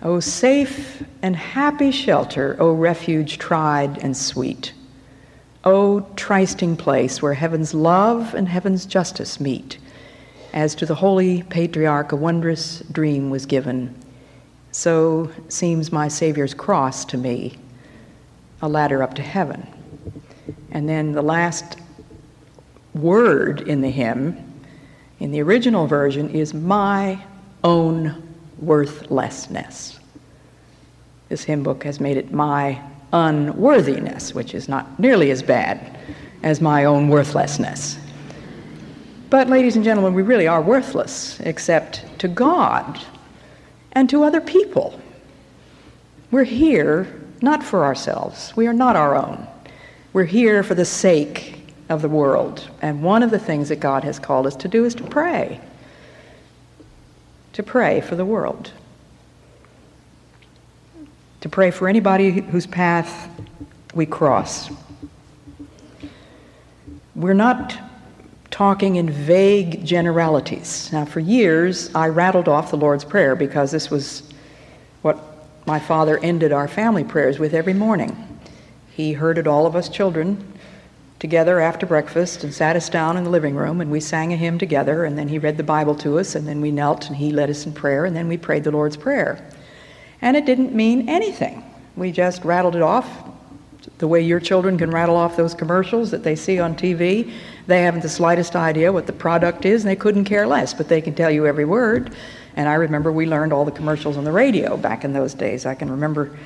O 0.02 0.20
safe 0.20 1.04
and 1.22 1.36
happy 1.36 1.92
shelter, 1.92 2.56
O 2.60 2.74
refuge 2.74 3.38
tried 3.38 3.98
and 4.00 4.16
sweet. 4.16 4.74
O 5.64 6.02
trysting 6.16 6.76
place 6.76 7.22
where 7.22 7.36
heaven's 7.36 7.74
love 7.74 8.34
and 8.34 8.48
heaven's 8.48 8.86
justice 8.86 9.40
meet. 9.40 9.78
As 10.54 10.76
to 10.76 10.86
the 10.86 10.96
holy 10.96 11.44
patriarch 11.44 12.12
a 12.12 12.16
wondrous 12.16 12.80
dream 12.92 13.30
was 13.30 13.46
given, 13.46 13.96
so 14.72 15.32
seems 15.48 15.92
my 15.92 16.08
Savior's 16.08 16.54
cross 16.54 17.06
to 17.06 17.18
me, 17.18 17.58
a 18.62 18.68
ladder 18.68 19.02
up 19.02 19.14
to 19.16 19.22
heaven. 19.22 19.66
And 20.72 20.88
then 20.90 21.14
the 21.14 21.22
last 21.22 21.78
word 22.94 23.62
in 23.62 23.82
the 23.82 23.90
hymn, 23.90 24.62
in 25.20 25.32
the 25.32 25.42
original 25.42 25.88
version, 25.88 26.30
is 26.30 26.54
my 26.54 27.24
own 27.64 28.28
worthlessness. 28.60 30.00
This 31.30 31.44
hymn 31.44 31.64
book 31.64 31.86
has 31.86 32.02
made 32.02 32.18
it 32.18 32.34
my 32.34 32.82
unworthiness, 33.14 34.34
which 34.34 34.54
is 34.54 34.68
not 34.68 35.00
nearly 35.00 35.32
as 35.32 35.42
bad 35.42 35.98
as 36.44 36.60
my 36.60 36.86
own 36.86 37.08
worthlessness. 37.08 37.98
But, 39.32 39.48
ladies 39.48 39.78
and 39.78 39.86
gentlemen, 39.86 40.14
we 40.14 40.24
really 40.24 40.46
are 40.46 40.62
worthless 40.62 41.40
except 41.40 42.04
to 42.20 42.28
God 42.28 43.00
and 43.94 44.10
to 44.10 44.26
other 44.26 44.42
people. 44.42 45.00
We're 46.32 46.44
here 46.44 47.22
not 47.42 47.64
for 47.64 47.86
ourselves, 47.86 48.54
we 48.58 48.68
are 48.68 48.74
not 48.74 48.98
our 48.98 49.16
own. 49.16 49.48
We're 50.12 50.26
here 50.26 50.64
for 50.64 50.76
the 50.76 50.84
sake 50.84 51.64
of 51.88 52.02
the 52.02 52.10
world. 52.10 52.70
And 52.82 53.02
one 53.02 53.24
of 53.24 53.32
the 53.32 53.40
things 53.40 53.70
that 53.70 53.78
God 53.78 54.04
has 54.04 54.20
called 54.20 54.46
us 54.48 54.56
to 54.58 54.68
do 54.68 54.84
is 54.84 54.94
to 54.96 55.04
pray. 55.04 55.62
To 57.54 57.64
pray 57.64 58.02
for 58.02 58.18
the 58.18 58.26
world. 58.26 58.74
To 61.40 61.48
pray 61.48 61.72
for 61.72 61.88
anybody 61.88 62.32
whose 62.42 62.68
path 62.68 63.30
we 63.94 64.06
cross. 64.06 64.70
We're 67.16 67.34
not 67.34 67.91
talking 68.52 68.98
in 68.98 69.10
vague 69.10 69.84
generalities. 69.84 70.92
Now, 70.92 71.06
for 71.06 71.22
years, 71.22 71.94
I 71.96 72.10
rattled 72.10 72.50
off 72.50 72.70
the 72.70 72.78
Lord's 72.78 73.06
Prayer 73.06 73.36
because 73.36 73.72
this 73.72 73.90
was 73.90 74.24
what 75.02 75.18
my 75.66 75.80
father 75.80 76.18
ended 76.20 76.52
our 76.52 76.68
family 76.68 77.04
prayers 77.04 77.40
with 77.40 77.54
every 77.54 77.74
morning. 77.74 78.40
He 78.92 79.14
herded 79.14 79.48
all 79.48 79.66
of 79.66 79.76
us 79.76 79.88
children 79.88 80.46
together 81.20 81.60
after 81.60 81.86
breakfast 81.86 82.44
and 82.44 82.54
sat 82.54 82.76
us 82.76 82.90
down 82.90 83.16
in 83.16 83.24
the 83.24 83.30
living 83.30 83.56
room 83.56 83.80
and 83.80 83.90
we 83.90 84.00
sang 84.00 84.34
a 84.34 84.36
hymn 84.36 84.58
together 84.58 85.06
and 85.06 85.18
then 85.18 85.28
he 85.28 85.38
read 85.38 85.56
the 85.56 85.64
Bible 85.64 85.96
to 85.96 86.20
us 86.20 86.36
and 86.36 86.48
then 86.48 86.60
we 86.60 86.72
knelt 86.72 87.08
and 87.08 87.16
he 87.16 87.32
led 87.32 87.50
us 87.50 87.66
in 87.66 87.72
prayer 87.72 88.06
and 88.06 88.16
then 88.16 88.28
we 88.28 88.38
prayed 88.38 88.64
the 88.64 88.72
Lord's 88.72 88.98
Prayer. 88.98 89.48
And 90.22 90.36
it 90.36 90.46
didn't 90.46 90.76
mean 90.76 91.08
anything. 91.08 91.64
We 91.96 92.12
just 92.12 92.44
rattled 92.44 92.76
it 92.76 92.82
off 92.82 93.31
the 93.98 94.08
way 94.08 94.22
your 94.22 94.40
children 94.40 94.78
can 94.78 94.92
rattle 94.92 95.16
off 95.16 95.38
those 95.38 95.54
commercials 95.54 96.12
that 96.12 96.24
they 96.24 96.36
see 96.36 96.60
on 96.60 96.76
TV. 96.76 97.34
They 97.68 97.82
haven't 97.84 98.02
the 98.02 98.10
slightest 98.10 98.56
idea 98.56 98.92
what 98.92 99.08
the 99.08 99.14
product 99.14 99.66
is 99.66 99.84
and 99.84 99.90
they 99.90 99.96
couldn't 99.96 100.26
care 100.26 100.48
less, 100.48 100.74
but 100.74 100.88
they 100.88 101.02
can 101.02 101.16
tell 101.16 101.32
you 101.32 101.46
every 101.46 101.66
word. 101.66 102.16
And 102.56 102.68
I 102.68 102.74
remember 102.74 103.12
we 103.12 103.26
learned 103.26 103.54
all 103.54 103.66
the 103.66 103.72
commercials 103.72 104.18
on 104.18 104.24
the 104.24 104.32
radio 104.32 104.78
back 104.78 105.04
in 105.04 105.14
those 105.14 105.34
days. 105.34 105.66
I 105.66 105.76
can 105.76 105.90
remember 105.90 106.38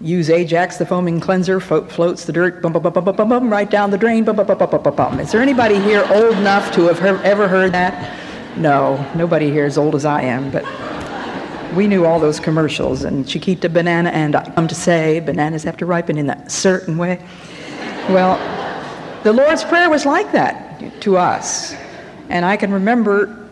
Use 0.00 0.28
Ajax, 0.28 0.76
the 0.76 0.84
foaming 0.84 1.20
cleanser, 1.20 1.58
fo- 1.58 1.86
floats 1.86 2.26
the 2.26 2.32
dirt, 2.32 2.60
bum, 2.60 2.72
bum, 2.72 2.82
bum, 2.82 2.92
bum, 2.92 3.16
bum, 3.16 3.28
bum, 3.28 3.50
right 3.50 3.70
down 3.70 3.90
the 3.90 3.96
drain. 3.96 4.24
Bum, 4.24 4.36
bum, 4.36 4.46
bum, 4.46 4.58
bum, 4.58 4.82
bum, 4.82 4.94
bum. 4.94 5.20
Is 5.20 5.32
there 5.32 5.40
anybody 5.40 5.80
here 5.80 6.06
old 6.10 6.36
enough 6.36 6.70
to 6.74 6.82
have 6.82 6.98
heard, 6.98 7.20
ever 7.22 7.48
heard 7.48 7.72
that? 7.72 8.18
No, 8.58 9.10
nobody 9.14 9.50
here 9.50 9.64
as 9.64 9.78
old 9.78 9.94
as 9.94 10.04
I 10.04 10.22
am, 10.22 10.50
but 10.50 10.64
we 11.74 11.86
knew 11.86 12.04
all 12.04 12.20
those 12.20 12.38
commercials, 12.40 13.04
and 13.04 13.26
Chiquita 13.26 13.68
banana, 13.68 14.10
and 14.10 14.36
I 14.36 14.50
come 14.50 14.68
to 14.68 14.74
say, 14.74 15.20
bananas 15.20 15.64
have 15.64 15.76
to 15.78 15.86
ripen 15.86 16.18
in 16.18 16.26
that 16.26 16.50
certain 16.50 16.98
way. 16.98 17.24
Well, 18.08 18.38
the 19.24 19.32
Lord's 19.32 19.64
Prayer 19.64 19.90
was 19.90 20.06
like 20.06 20.30
that 20.32 21.00
to 21.02 21.16
us. 21.16 21.74
And 22.28 22.44
I 22.44 22.56
can 22.56 22.72
remember 22.72 23.48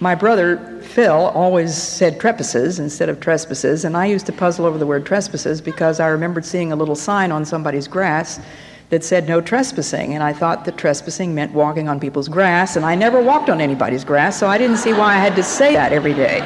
my 0.00 0.14
brother 0.14 0.80
Phil 0.82 1.12
always 1.12 1.76
said 1.76 2.18
trespasses 2.18 2.78
instead 2.78 3.08
of 3.08 3.20
trespasses, 3.20 3.84
and 3.84 3.96
I 3.96 4.06
used 4.06 4.26
to 4.26 4.32
puzzle 4.32 4.66
over 4.66 4.78
the 4.78 4.86
word 4.86 5.04
trespasses 5.04 5.60
because 5.60 6.00
I 6.00 6.08
remembered 6.08 6.44
seeing 6.44 6.72
a 6.72 6.76
little 6.76 6.96
sign 6.96 7.30
on 7.30 7.44
somebody's 7.44 7.86
grass 7.86 8.40
that 8.88 9.04
said 9.04 9.28
no 9.28 9.40
trespassing, 9.40 10.14
and 10.14 10.22
I 10.22 10.32
thought 10.32 10.64
that 10.64 10.76
trespassing 10.76 11.34
meant 11.34 11.52
walking 11.52 11.88
on 11.88 12.00
people's 12.00 12.28
grass, 12.28 12.74
and 12.76 12.84
I 12.84 12.94
never 12.96 13.22
walked 13.22 13.48
on 13.48 13.60
anybody's 13.60 14.04
grass, 14.04 14.38
so 14.38 14.48
I 14.48 14.58
didn't 14.58 14.78
see 14.78 14.92
why 14.92 15.14
I 15.14 15.18
had 15.18 15.36
to 15.36 15.44
say 15.44 15.74
that 15.74 15.92
every 15.92 16.14
day. 16.14 16.40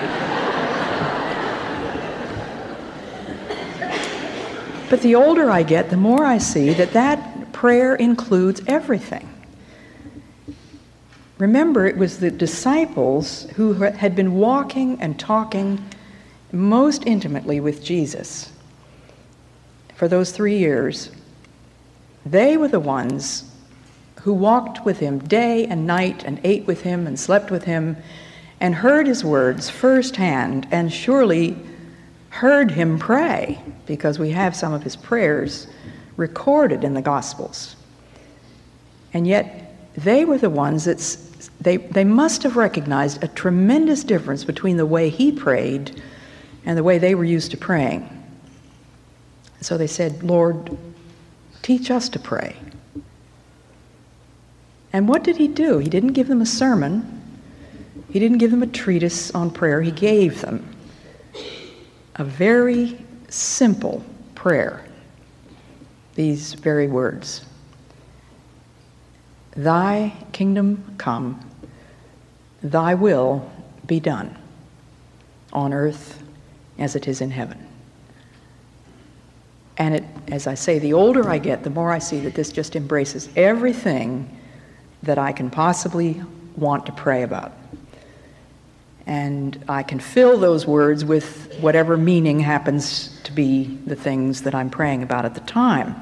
But 4.95 5.03
the 5.03 5.17
older 5.17 5.51
I 5.51 5.65
get, 5.65 5.91
the 5.91 5.97
more 5.97 6.25
I 6.25 6.39
see 6.39 6.73
that 6.75 6.93
that 6.93 7.53
prayer 7.53 7.97
includes 7.97 8.63
everything. 8.69 9.29
Remember, 11.37 11.85
it 11.85 11.97
was 11.97 12.21
the 12.21 12.31
disciples 12.31 13.51
who 13.57 13.73
had 13.73 14.15
been 14.15 14.35
walking 14.35 15.01
and 15.01 15.19
talking 15.19 15.85
most 16.53 17.09
intimately 17.09 17.59
with 17.59 17.83
Jesus 17.83 18.53
for 19.97 20.07
those 20.07 20.31
three 20.31 20.59
years. 20.59 21.11
They 22.25 22.57
were 22.57 22.69
the 22.69 22.79
ones 22.79 23.51
who 24.21 24.33
walked 24.33 24.85
with 24.85 25.01
him 25.01 25.19
day 25.19 25.67
and 25.67 25.89
night 25.89 26.23
and 26.23 26.39
ate 26.45 26.69
with 26.69 26.83
him 26.83 27.09
and 27.09 27.19
slept 27.19 27.51
with 27.51 27.65
him 27.65 27.97
and 28.61 28.77
heard 28.77 29.09
his 29.09 29.25
words 29.25 29.69
firsthand 29.69 30.69
and 30.71 30.93
surely 30.93 31.57
heard 32.35 32.69
him 32.73 32.99
pray 32.99 33.61
because 33.87 34.19
we 34.19 34.31
have 34.31 34.57
some 34.57 34.73
of 34.73 34.83
his 34.83 34.97
prayers 34.97 35.69
recorded 36.17 36.83
in 36.83 36.93
the 36.93 37.01
Gospels. 37.01 37.77
And 39.13 39.25
yet, 39.25 39.77
they 39.97 40.25
were 40.25 40.39
the 40.39 40.51
ones 40.51 40.85
that 40.87 41.17
they, 41.61 41.77
they 41.77 42.03
must 42.03 42.43
have 42.43 42.57
recognized 42.57 43.23
a 43.23 43.29
tremendous 43.29 44.03
difference 44.03 44.43
between 44.43 44.77
the 44.77 44.85
way 44.85 45.11
he 45.11 45.31
prayed 45.31 46.03
and 46.67 46.77
the 46.77 46.83
way 46.83 46.99
they 46.99 47.15
were 47.15 47.25
used 47.25 47.53
to 47.53 47.57
praying. 47.57 48.09
So 49.61 49.79
they 49.79 49.87
said, 49.87 50.25
Lord, 50.25 50.77
teach 51.63 51.89
us 51.89 52.09
to 52.09 52.19
pray. 52.19 52.57
And 54.93 55.09
what 55.09 55.23
did 55.23 55.37
he 55.37 55.47
do? 55.47 55.79
He 55.79 55.89
didn't 55.89 56.15
give 56.15 56.27
them 56.27 56.41
a 56.41 56.47
sermon, 56.47 57.23
he 58.11 58.19
didn't 58.19 58.39
give 58.39 58.51
them 58.51 58.65
a 58.65 58.67
treatise 58.67 59.31
on 59.31 59.53
prayer. 59.53 59.83
He 59.83 59.93
gave 59.93 60.41
them 60.41 60.74
a 62.17 62.25
very 62.25 63.05
simple 63.29 64.05
prayer. 64.35 64.85
These 66.15 66.55
very 66.55 66.87
words 66.87 67.45
Thy 69.57 70.13
kingdom 70.33 70.97
come, 70.99 71.49
thy 72.63 72.95
will 72.95 73.51
be 73.87 74.01
done 74.01 74.37
on 75.53 75.73
earth 75.73 76.23
as 76.79 76.97
it 76.97 77.07
is 77.07 77.21
in 77.21 77.31
heaven. 77.31 77.65
And 79.77 79.95
it, 79.97 80.05
as 80.29 80.47
I 80.47 80.55
say, 80.55 80.79
the 80.79 80.93
older 80.93 81.29
I 81.29 81.39
get, 81.39 81.63
the 81.63 81.71
more 81.71 81.93
I 81.93 81.99
see 81.99 82.21
that 82.21 82.35
this 82.35 82.51
just 82.51 82.75
embraces 82.75 83.29
everything 83.37 84.41
that 85.03 85.19
I 85.19 85.33
can 85.33 85.51
possibly 85.51 86.23
want 86.57 86.87
to 86.87 86.93
pray 86.93 87.23
about. 87.23 87.53
And 89.07 89.63
I 89.69 89.83
can 89.83 90.01
fill 90.01 90.39
those 90.39 90.67
words 90.67 91.05
with 91.05 91.44
whatever 91.61 91.97
meaning 91.97 92.41
happens 92.41 93.09
to 93.25 93.33
be 93.33 93.79
the 93.87 93.97
things 93.97 94.43
that 94.43 94.55
I'm 94.55 94.71
praying 94.71 95.03
about 95.03 95.25
at 95.25 95.35
the 95.35 95.41
time. 95.41 95.95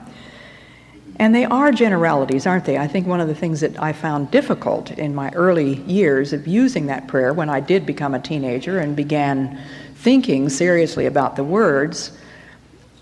And 1.16 1.34
they 1.34 1.44
are 1.44 1.70
generalities, 1.72 2.46
aren't 2.46 2.64
they? 2.64 2.78
I 2.78 2.88
think 2.88 3.06
one 3.06 3.20
of 3.20 3.28
the 3.28 3.34
things 3.34 3.60
that 3.60 3.80
I 3.80 3.92
found 3.92 4.30
difficult 4.30 4.90
in 4.92 5.14
my 5.14 5.30
early 5.30 5.76
years 5.82 6.32
of 6.32 6.46
using 6.46 6.86
that 6.86 7.06
prayer 7.06 7.32
when 7.32 7.50
I 7.50 7.60
did 7.60 7.86
become 7.86 8.14
a 8.14 8.18
teenager 8.18 8.78
and 8.78 8.96
began 8.96 9.60
thinking 9.94 10.48
seriously 10.48 11.06
about 11.06 11.36
the 11.36 11.44
words, 11.44 12.16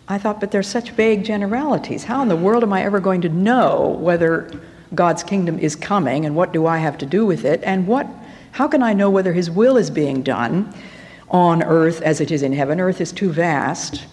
I 0.09 0.19
thought, 0.19 0.41
but 0.41 0.51
they're 0.51 0.63
such 0.63 0.91
vague 0.91 1.25
generalities. 1.25 2.05
How 2.05 2.21
in 2.21 2.29
the 2.29 2.37
world 2.37 2.63
am 2.63 2.73
I 2.73 2.83
ever 2.83 3.01
going 3.01 3.21
to 3.23 3.29
know 3.29 3.97
whether 4.01 4.51
God's 4.95 5.23
kingdom 5.23 5.59
is 5.59 5.77
coming 5.77 6.27
and 6.27 6.35
what 6.35 6.53
do 6.53 6.67
I 6.67 6.79
have 6.79 6.99
to 6.99 7.07
do 7.07 7.25
with 7.25 7.45
it 7.45 7.63
and 7.63 7.87
what 7.87 8.07
how 8.53 8.67
can 8.67 8.83
I 8.83 8.93
know 8.93 9.09
whether 9.11 9.33
his 9.33 9.49
will 9.49 9.77
is 9.77 9.91
being 9.91 10.23
done 10.23 10.75
on 11.31 11.63
earth 11.63 12.03
as 12.03 12.21
it 12.21 12.31
is 12.31 12.43
in 12.43 12.53
heaven? 12.53 12.81
Earth 12.81 13.01
is 13.01 13.13
too 13.13 13.31
vast. 13.31 14.07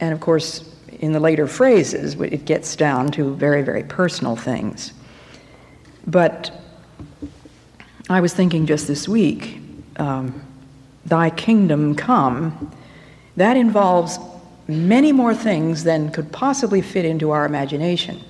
And 0.00 0.12
of 0.12 0.20
course, 0.20 0.64
in 1.00 1.12
the 1.12 1.20
later 1.20 1.46
phrases, 1.46 2.14
it 2.20 2.44
gets 2.44 2.76
down 2.76 3.10
to 3.12 3.34
very, 3.34 3.62
very 3.62 3.82
personal 3.82 4.36
things. 4.36 4.92
But 6.06 6.50
I 8.08 8.20
was 8.20 8.34
thinking 8.34 8.66
just 8.66 8.86
this 8.86 9.08
week, 9.08 9.60
um, 9.96 10.42
Thy 11.06 11.30
kingdom 11.30 11.94
come, 11.94 12.70
that 13.36 13.56
involves 13.56 14.18
many 14.68 15.12
more 15.12 15.34
things 15.34 15.84
than 15.84 16.10
could 16.12 16.30
possibly 16.30 16.82
fit 16.82 17.04
into 17.04 17.30
our 17.30 17.46
imagination. 17.46 18.20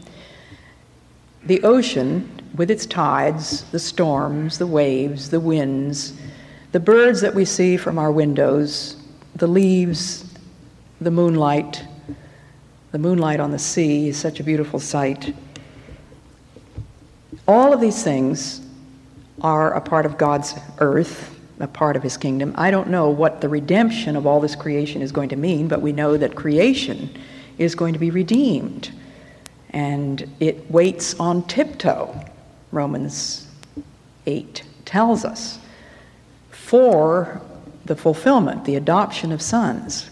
The 1.44 1.62
ocean, 1.62 2.30
with 2.54 2.70
its 2.70 2.86
tides, 2.86 3.64
the 3.70 3.78
storms, 3.78 4.58
the 4.58 4.66
waves, 4.66 5.30
the 5.30 5.40
winds, 5.40 6.12
the 6.72 6.80
birds 6.80 7.20
that 7.20 7.34
we 7.34 7.44
see 7.44 7.76
from 7.76 7.98
our 7.98 8.12
windows, 8.12 8.96
the 9.36 9.46
leaves, 9.46 10.24
the 11.00 11.10
moonlight, 11.10 11.84
the 12.92 12.98
moonlight 12.98 13.40
on 13.40 13.50
the 13.50 13.58
sea 13.58 14.08
is 14.08 14.16
such 14.16 14.40
a 14.40 14.44
beautiful 14.44 14.78
sight. 14.78 15.34
All 17.48 17.72
of 17.72 17.80
these 17.80 18.02
things 18.02 18.60
are 19.42 19.72
a 19.74 19.80
part 19.80 20.06
of 20.06 20.18
God's 20.18 20.54
earth, 20.78 21.36
a 21.58 21.66
part 21.66 21.96
of 21.96 22.02
His 22.02 22.16
kingdom. 22.16 22.54
I 22.56 22.70
don't 22.70 22.88
know 22.88 23.10
what 23.10 23.40
the 23.40 23.48
redemption 23.48 24.16
of 24.16 24.26
all 24.26 24.40
this 24.40 24.54
creation 24.54 25.02
is 25.02 25.12
going 25.12 25.28
to 25.30 25.36
mean, 25.36 25.68
but 25.68 25.80
we 25.80 25.92
know 25.92 26.16
that 26.16 26.34
creation 26.36 27.16
is 27.58 27.74
going 27.74 27.92
to 27.94 27.98
be 27.98 28.10
redeemed. 28.10 28.92
And 29.70 30.28
it 30.40 30.70
waits 30.70 31.18
on 31.20 31.46
tiptoe, 31.46 32.24
Romans 32.72 33.46
8 34.26 34.62
tells 34.84 35.24
us, 35.24 35.58
for 36.70 37.40
the 37.86 37.96
fulfillment, 37.96 38.64
the 38.64 38.76
adoption 38.76 39.32
of 39.32 39.42
sons 39.42 40.08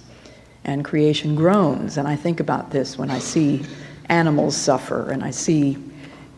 and 0.64 0.84
creation 0.84 1.36
groans. 1.36 1.96
And 1.96 2.08
I 2.08 2.16
think 2.16 2.40
about 2.40 2.72
this 2.72 2.98
when 2.98 3.12
I 3.12 3.20
see 3.20 3.64
animals 4.06 4.56
suffer 4.56 5.12
and 5.12 5.22
I 5.22 5.30
see 5.30 5.78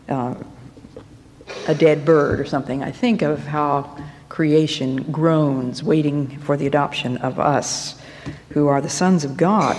uh, 0.09 0.35
a 1.67 1.73
dead 1.73 2.05
bird 2.05 2.39
or 2.39 2.45
something. 2.45 2.83
I 2.83 2.91
think 2.91 3.23
of 3.23 3.47
how 3.47 3.97
creation 4.29 5.11
groans, 5.11 5.81
waiting 5.81 6.37
for 6.41 6.55
the 6.55 6.67
adoption 6.67 7.17
of 7.17 7.39
us, 7.39 7.99
who 8.49 8.67
are 8.67 8.79
the 8.79 8.89
sons 8.89 9.25
of 9.25 9.35
God. 9.35 9.75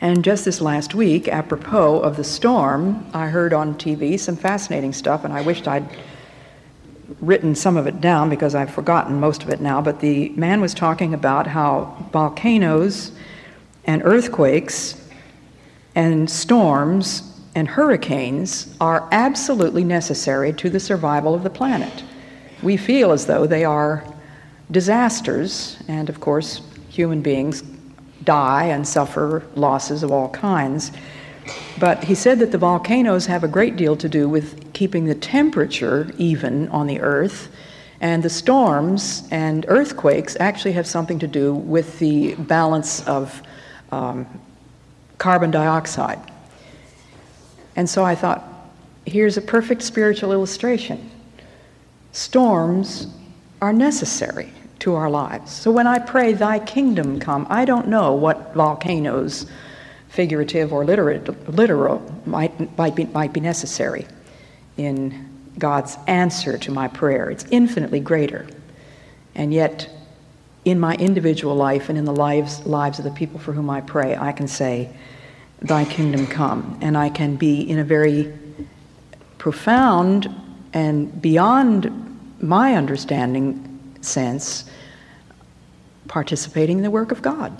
And 0.00 0.24
just 0.24 0.46
this 0.46 0.62
last 0.62 0.94
week, 0.94 1.28
apropos 1.28 2.00
of 2.00 2.16
the 2.16 2.24
storm, 2.24 3.06
I 3.12 3.26
heard 3.26 3.52
on 3.52 3.74
TV 3.74 4.18
some 4.18 4.36
fascinating 4.36 4.94
stuff, 4.94 5.22
and 5.22 5.34
I 5.34 5.42
wished 5.42 5.68
I'd 5.68 5.86
written 7.20 7.54
some 7.54 7.76
of 7.76 7.86
it 7.86 8.00
down 8.00 8.30
because 8.30 8.54
I've 8.54 8.72
forgotten 8.72 9.20
most 9.20 9.42
of 9.42 9.50
it 9.50 9.60
now, 9.60 9.80
but 9.80 10.00
the 10.00 10.30
man 10.30 10.60
was 10.60 10.74
talking 10.74 11.14
about 11.14 11.46
how 11.46 11.96
volcanoes 12.12 13.12
and 13.84 14.02
earthquakes 14.04 15.08
and 15.94 16.28
storms 16.28 17.30
and 17.54 17.68
hurricanes 17.68 18.74
are 18.80 19.08
absolutely 19.12 19.84
necessary 19.84 20.52
to 20.54 20.70
the 20.70 20.80
survival 20.80 21.34
of 21.34 21.42
the 21.42 21.50
planet. 21.50 22.02
We 22.62 22.76
feel 22.76 23.12
as 23.12 23.26
though 23.26 23.46
they 23.46 23.64
are 23.64 24.04
disasters, 24.70 25.76
and 25.88 26.08
of 26.08 26.20
course, 26.20 26.62
human 26.88 27.20
beings 27.20 27.62
die 28.24 28.64
and 28.64 28.86
suffer 28.86 29.44
losses 29.54 30.02
of 30.02 30.10
all 30.10 30.30
kinds. 30.30 30.90
But 31.78 32.04
he 32.04 32.14
said 32.14 32.38
that 32.38 32.52
the 32.52 32.58
volcanoes 32.58 33.26
have 33.26 33.44
a 33.44 33.48
great 33.48 33.76
deal 33.76 33.96
to 33.96 34.08
do 34.08 34.28
with 34.28 34.63
keeping 34.74 35.06
the 35.06 35.14
temperature 35.14 36.10
even 36.18 36.68
on 36.68 36.86
the 36.86 37.00
Earth, 37.00 37.48
and 38.00 38.22
the 38.22 38.28
storms 38.28 39.26
and 39.30 39.64
earthquakes 39.68 40.36
actually 40.38 40.72
have 40.72 40.86
something 40.86 41.18
to 41.20 41.26
do 41.26 41.54
with 41.54 41.98
the 42.00 42.34
balance 42.34 43.06
of 43.06 43.40
um, 43.92 44.26
carbon 45.16 45.50
dioxide. 45.50 46.20
And 47.76 47.88
so 47.88 48.04
I 48.04 48.14
thought, 48.14 48.44
here's 49.06 49.36
a 49.36 49.40
perfect 49.40 49.82
spiritual 49.82 50.32
illustration. 50.32 51.10
Storms 52.12 53.06
are 53.62 53.72
necessary 53.72 54.52
to 54.80 54.94
our 54.94 55.08
lives. 55.08 55.50
So 55.52 55.70
when 55.70 55.86
I 55.86 55.98
pray, 55.98 56.34
Thy 56.34 56.58
kingdom 56.58 57.18
come, 57.18 57.46
I 57.48 57.64
don't 57.64 57.88
know 57.88 58.12
what 58.12 58.52
volcanoes 58.54 59.46
figurative 60.08 60.72
or 60.72 60.84
literal 60.84 62.22
might, 62.26 62.76
might, 62.78 62.94
be, 62.94 63.06
might 63.06 63.32
be 63.32 63.40
necessary 63.40 64.06
in 64.76 65.30
God's 65.58 65.96
answer 66.06 66.58
to 66.58 66.72
my 66.72 66.88
prayer. 66.88 67.30
It's 67.30 67.44
infinitely 67.50 68.00
greater. 68.00 68.46
And 69.34 69.52
yet, 69.52 69.88
in 70.64 70.80
my 70.80 70.94
individual 70.96 71.54
life 71.54 71.88
and 71.88 71.98
in 71.98 72.04
the 72.04 72.14
lives, 72.14 72.64
lives 72.66 72.98
of 72.98 73.04
the 73.04 73.10
people 73.10 73.38
for 73.38 73.52
whom 73.52 73.70
I 73.70 73.80
pray, 73.80 74.16
I 74.16 74.32
can 74.32 74.48
say, 74.48 74.90
Thy 75.60 75.84
kingdom 75.84 76.26
come. 76.26 76.78
And 76.82 76.96
I 76.96 77.08
can 77.08 77.36
be 77.36 77.60
in 77.62 77.78
a 77.78 77.84
very 77.84 78.32
profound 79.38 80.28
and 80.72 81.22
beyond 81.22 81.90
my 82.40 82.74
understanding 82.74 83.96
sense 84.00 84.64
participating 86.08 86.78
in 86.78 86.82
the 86.82 86.90
work 86.90 87.12
of 87.12 87.22
God. 87.22 87.56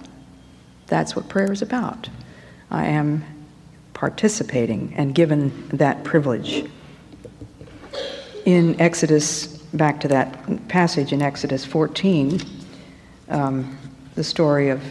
That's 0.86 1.16
what 1.16 1.28
prayer 1.28 1.50
is 1.52 1.62
about. 1.62 2.08
I 2.70 2.86
am 2.86 3.24
participating 3.94 4.92
and 4.96 5.14
given 5.14 5.68
that 5.68 6.04
privilege. 6.04 6.64
In 8.45 8.78
Exodus, 8.78 9.47
back 9.47 10.01
to 10.01 10.09
that 10.09 10.68
passage 10.68 11.14
in 11.14 11.22
Exodus 11.22 11.64
14, 11.64 12.42
um, 13.30 13.78
the 14.16 14.24
story 14.24 14.68
of 14.68 14.84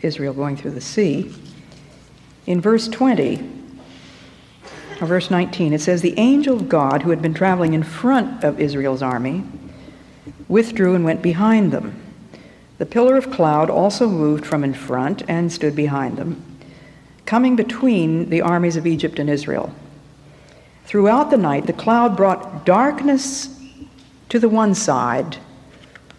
Israel 0.00 0.32
going 0.32 0.56
through 0.56 0.70
the 0.70 0.80
sea, 0.80 1.30
in 2.46 2.62
verse 2.62 2.88
20, 2.88 3.46
or 5.02 5.06
verse 5.06 5.30
19, 5.30 5.74
it 5.74 5.82
says, 5.82 6.00
The 6.00 6.18
angel 6.18 6.56
of 6.56 6.70
God, 6.70 7.02
who 7.02 7.10
had 7.10 7.20
been 7.20 7.34
traveling 7.34 7.74
in 7.74 7.82
front 7.82 8.42
of 8.42 8.58
Israel's 8.58 9.02
army, 9.02 9.44
withdrew 10.48 10.94
and 10.94 11.04
went 11.04 11.20
behind 11.20 11.72
them. 11.72 12.00
The 12.78 12.86
pillar 12.86 13.18
of 13.18 13.30
cloud 13.30 13.68
also 13.68 14.08
moved 14.08 14.46
from 14.46 14.64
in 14.64 14.72
front 14.72 15.22
and 15.28 15.52
stood 15.52 15.76
behind 15.76 16.16
them, 16.16 16.42
coming 17.26 17.54
between 17.54 18.30
the 18.30 18.40
armies 18.40 18.76
of 18.76 18.86
Egypt 18.86 19.18
and 19.18 19.28
Israel. 19.28 19.74
Throughout 20.84 21.30
the 21.30 21.36
night, 21.36 21.66
the 21.66 21.72
cloud 21.72 22.16
brought 22.16 22.64
darkness 22.64 23.48
to 24.28 24.38
the 24.38 24.48
one 24.48 24.74
side 24.74 25.38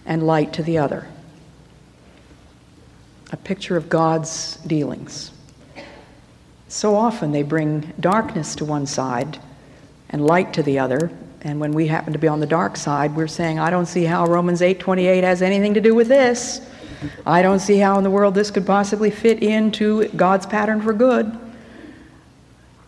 and 0.06 0.26
light 0.26 0.54
to 0.54 0.64
the 0.64 0.78
other. 0.78 1.08
A 3.32 3.38
picture 3.38 3.78
of 3.78 3.90
God's 3.90 4.58
dealings. 4.68 5.32
So 6.68 6.96
often 6.96 7.32
they 7.32 7.44
bring 7.44 7.94
darkness 8.00 8.56
to 8.56 8.66
one 8.66 8.86
side 8.86 9.40
and 10.10 10.26
light 10.26 10.54
to 10.54 10.64
the 10.64 10.80
other, 10.80 11.12
and 11.42 11.60
when 11.60 11.74
we 11.74 11.88
happen 11.88 12.14
to 12.14 12.20
be 12.20 12.28
on 12.28 12.40
the 12.40 12.48
dark 12.48 12.76
side, 12.76 13.16
we're 13.16 13.28
saying, 13.28 13.60
I 13.60 13.70
don't 13.70 13.86
see 13.86 14.04
how 14.04 14.26
Romans 14.26 14.62
8:28 14.62 15.24
has 15.24 15.42
anything 15.42 15.76
to 15.76 15.82
do 15.82 15.94
with 15.94 16.08
this. 16.08 16.62
I 17.26 17.42
don't 17.42 17.60
see 17.60 17.78
how 17.78 17.98
in 17.98 18.04
the 18.04 18.10
world 18.10 18.34
this 18.34 18.50
could 18.50 18.66
possibly 18.66 19.12
fit 19.12 19.44
into 19.44 20.08
God's 20.10 20.46
pattern 20.46 20.82
for 20.82 20.94
good. 20.94 21.38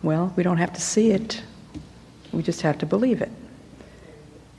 Well, 0.02 0.32
we 0.36 0.42
don't 0.42 0.56
have 0.56 0.72
to 0.72 0.80
see 0.80 1.12
it. 1.12 1.42
We 2.32 2.42
just 2.42 2.62
have 2.62 2.78
to 2.78 2.86
believe 2.86 3.22
it. 3.22 3.30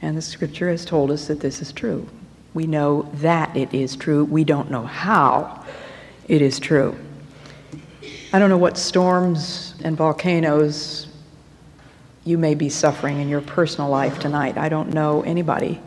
And 0.02 0.18
the 0.18 0.22
scripture 0.22 0.70
has 0.70 0.86
told 0.86 1.12
us 1.12 1.28
that 1.28 1.40
this 1.40 1.62
is 1.62 1.72
true. 1.72 2.08
We 2.54 2.66
know 2.68 3.10
that 3.16 3.56
it 3.56 3.74
is 3.74 3.96
true. 3.96 4.26
We 4.26 4.44
don't 4.44 4.72
know 4.72 4.84
how 4.84 5.66
it 6.28 6.42
is 6.42 6.60
true. 6.60 6.98
I 8.32 8.40
don't 8.40 8.50
know 8.50 8.58
what 8.58 8.78
storms 8.78 9.76
and 9.84 9.98
volcanoes 9.98 11.08
you 12.26 12.38
may 12.38 12.54
be 12.56 12.70
suffering 12.70 13.20
in 13.20 13.30
your 13.30 13.42
personal 13.42 13.90
life 13.90 14.20
tonight. 14.20 14.58
I 14.58 14.70
don't 14.70 14.94
know 14.94 15.22
anybody 15.24 15.82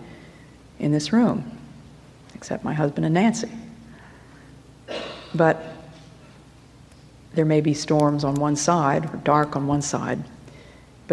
in 0.79 0.93
this 0.93 1.13
room 1.13 1.59
except 2.35 2.65
my 2.65 2.75
husband 2.75 3.05
and 3.05 3.15
Nancy. 3.15 3.49
But 5.35 5.65
there 7.35 7.45
may 7.45 7.61
be 7.61 7.73
storms 7.73 8.25
on 8.25 8.35
one 8.35 8.57
side 8.57 9.07
or 9.15 9.19
dark 9.19 9.55
on 9.55 9.69
one 9.69 9.81
side. 9.81 10.23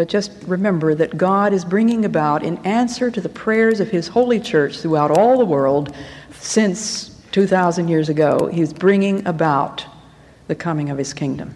But 0.00 0.08
just 0.08 0.32
remember 0.46 0.94
that 0.94 1.18
God 1.18 1.52
is 1.52 1.62
bringing 1.62 2.06
about, 2.06 2.42
in 2.42 2.56
answer 2.64 3.10
to 3.10 3.20
the 3.20 3.28
prayers 3.28 3.80
of 3.80 3.90
His 3.90 4.08
holy 4.08 4.40
church 4.40 4.78
throughout 4.78 5.10
all 5.10 5.36
the 5.36 5.44
world 5.44 5.94
since 6.30 7.10
2,000 7.32 7.86
years 7.86 8.08
ago, 8.08 8.46
He's 8.46 8.72
bringing 8.72 9.26
about 9.26 9.84
the 10.48 10.54
coming 10.54 10.88
of 10.88 10.96
His 10.96 11.12
kingdom. 11.12 11.54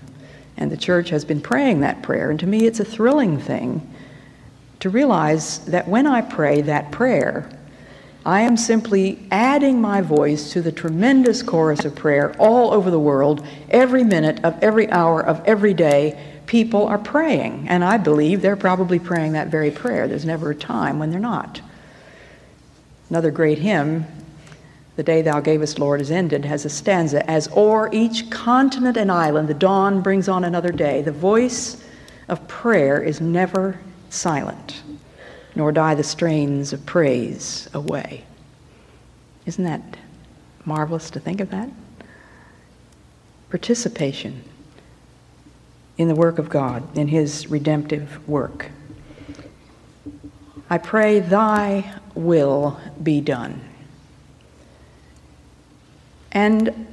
And 0.59 0.71
the 0.71 0.77
church 0.77 1.09
has 1.09 1.25
been 1.25 1.41
praying 1.41 1.81
that 1.81 2.03
prayer. 2.03 2.29
And 2.29 2.39
to 2.41 2.47
me, 2.47 2.67
it's 2.67 2.81
a 2.81 2.85
thrilling 2.85 3.39
thing 3.39 3.91
to 4.81 4.91
realize 4.91 5.61
that 5.61 5.89
when 5.89 6.07
I 6.07 6.21
pray 6.21 6.61
that 6.61 6.93
prayer, 6.93 7.49
I 8.27 8.43
am 8.43 8.59
simply 8.59 9.27
adding 9.31 9.81
my 9.81 10.03
voice 10.03 10.53
to 10.53 10.61
the 10.61 10.71
tremendous 10.71 11.43
chorus 11.43 11.87
of 11.87 11.95
prayer 11.95 12.35
all 12.39 12.75
over 12.75 12.91
the 12.91 13.01
world. 13.01 13.47
Every 13.71 14.05
minute 14.05 14.45
of 14.45 14.63
every 14.63 14.91
hour 14.91 15.23
of 15.23 15.43
every 15.47 15.73
day, 15.73 16.34
people 16.47 16.87
are 16.87 16.99
praying. 16.99 17.67
And 17.69 17.85
I 17.85 17.97
believe 17.97 18.43
they're 18.43 18.57
probably 18.57 18.99
praying 18.99 19.33
that 19.33 19.49
very 19.49 19.71
prayer. 19.71 20.09
There's 20.09 20.25
never 20.25 20.51
a 20.51 20.55
time 20.55 20.99
when 20.99 21.11
they're 21.11 21.21
not. 21.21 21.61
Another 23.11 23.31
great 23.31 23.59
hymn 23.59 24.07
the 24.97 25.03
day 25.03 25.23
thou 25.23 25.41
gavest, 25.41 25.79
Lord, 25.79 26.01
is 26.01 26.11
ended, 26.11 26.45
has 26.45 26.65
a 26.65 26.71
stanza 26.71 27.29
As 27.29 27.49
o'er 27.57 27.91
each 27.93 28.31
continent 28.31 28.97
and 28.97 29.11
island 29.11 29.49
the 29.49 29.55
dawn 29.55 30.03
brings 30.03 30.29
on 30.29 30.45
another 30.45 30.71
day, 30.71 31.03
the 31.03 31.13
voice 31.13 31.83
of 32.29 32.47
prayer 32.47 33.03
is 33.03 33.21
never 33.21 33.81
silent, 34.11 34.83
nor 35.57 35.73
die 35.73 35.97
the 35.97 36.05
strains 36.05 36.73
of 36.73 36.87
praise 36.87 37.69
away. 37.75 38.25
Isn't 39.47 39.65
that 39.65 39.83
marvelous 40.65 41.11
to 41.11 41.21
think 41.21 41.41
of 41.41 41.51
that? 41.51 41.69
Participation 43.51 44.45
in 45.97 46.09
the 46.09 46.15
work 46.15 46.39
of 46.39 46.49
God, 46.49 46.97
in 46.97 47.09
His 47.09 47.49
redemptive 47.49 48.27
work. 48.29 48.71
I 50.69 50.79
pray, 50.79 51.21
Thy 51.21 51.95
will 52.15 52.81
be 53.03 53.21
done. 53.21 53.61
And 56.33 56.89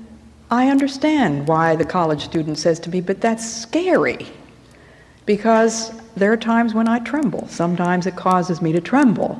I 0.51 0.67
understand 0.67 1.47
why 1.47 1.75
the 1.75 1.85
college 1.85 2.25
student 2.25 2.59
says 2.59 2.79
to 2.81 2.89
me, 2.89 3.01
but 3.01 3.21
that's 3.21 3.49
scary. 3.49 4.27
Because 5.25 5.91
there 6.15 6.31
are 6.31 6.37
times 6.37 6.73
when 6.73 6.87
I 6.87 6.99
tremble. 6.99 7.47
Sometimes 7.47 8.05
it 8.05 8.15
causes 8.15 8.61
me 8.61 8.71
to 8.73 8.81
tremble 8.81 9.35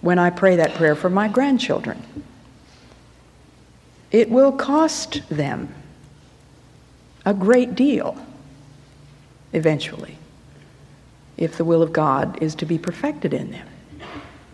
when 0.00 0.18
I 0.18 0.30
pray 0.30 0.56
that 0.56 0.74
prayer 0.74 0.96
for 0.96 1.10
my 1.10 1.28
grandchildren. 1.28 2.02
It 4.10 4.30
will 4.30 4.52
cost 4.52 5.22
them 5.28 5.74
a 7.24 7.34
great 7.34 7.74
deal 7.74 8.16
eventually 9.52 10.18
if 11.36 11.56
the 11.56 11.64
will 11.64 11.82
of 11.82 11.92
God 11.92 12.40
is 12.42 12.54
to 12.56 12.66
be 12.66 12.78
perfected 12.78 13.32
in 13.34 13.50
them, 13.50 13.66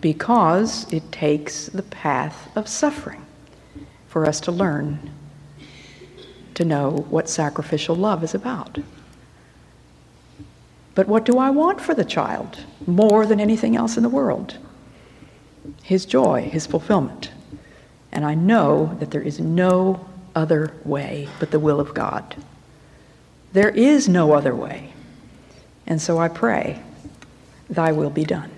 because 0.01 0.91
it 0.93 1.11
takes 1.13 1.67
the 1.67 1.83
path 1.83 2.49
of 2.57 2.69
suffering 2.69 3.25
for 4.07 4.25
us 4.25 4.41
to 4.41 4.53
learn 4.53 5.11
to 6.55 6.65
know 6.65 7.07
what 7.11 7.29
sacrificial 7.29 7.95
love 7.95 8.25
is 8.25 8.35
about. 8.35 8.79
But 10.95 11.07
what 11.07 11.25
do 11.25 11.39
I 11.39 11.51
want 11.51 11.81
for 11.81 11.95
the 11.95 12.05
child 12.05 12.65
more 12.87 13.27
than 13.27 13.39
anything 13.39 13.77
else 13.77 13.97
in 13.97 14.03
the 14.03 14.09
world? 14.09 14.59
His 15.83 16.07
joy, 16.07 16.49
his 16.51 16.67
fulfillment. 16.67 17.31
And 18.11 18.25
I 18.25 18.35
know 18.35 18.97
that 18.99 19.11
there 19.11 19.23
is 19.23 19.39
no 19.39 20.05
other 20.35 20.75
way 20.85 21.29
but 21.39 21.51
the 21.51 21.61
will 21.61 21.79
of 21.79 21.95
God. 21.95 22.35
There 23.53 23.71
is 23.71 24.09
no 24.09 24.33
other 24.33 24.55
way. 24.55 24.93
And 25.87 26.01
so 26.01 26.19
I 26.19 26.29
pray, 26.29 26.83
Thy 27.71 27.93
will 27.93 28.11
be 28.11 28.25
done. 28.25 28.51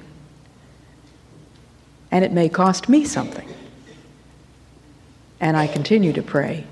And 2.10 2.24
it 2.24 2.32
may 2.32 2.48
cost 2.48 2.88
me 2.88 3.04
something. 3.04 3.48
And 5.40 5.56
I 5.56 5.66
continue 5.66 6.12
to 6.12 6.22
pray, 6.22 6.66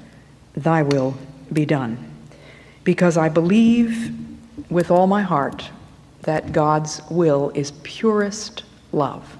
Thy 0.54 0.82
will 0.82 1.16
be 1.52 1.64
done. 1.64 2.12
Because 2.84 3.16
I 3.16 3.28
believe 3.28 4.14
with 4.70 4.90
all 4.90 5.06
my 5.06 5.22
heart 5.22 5.70
that 6.22 6.52
God's 6.52 7.00
will 7.10 7.50
is 7.54 7.70
purest 7.82 8.64
love. 8.92 9.36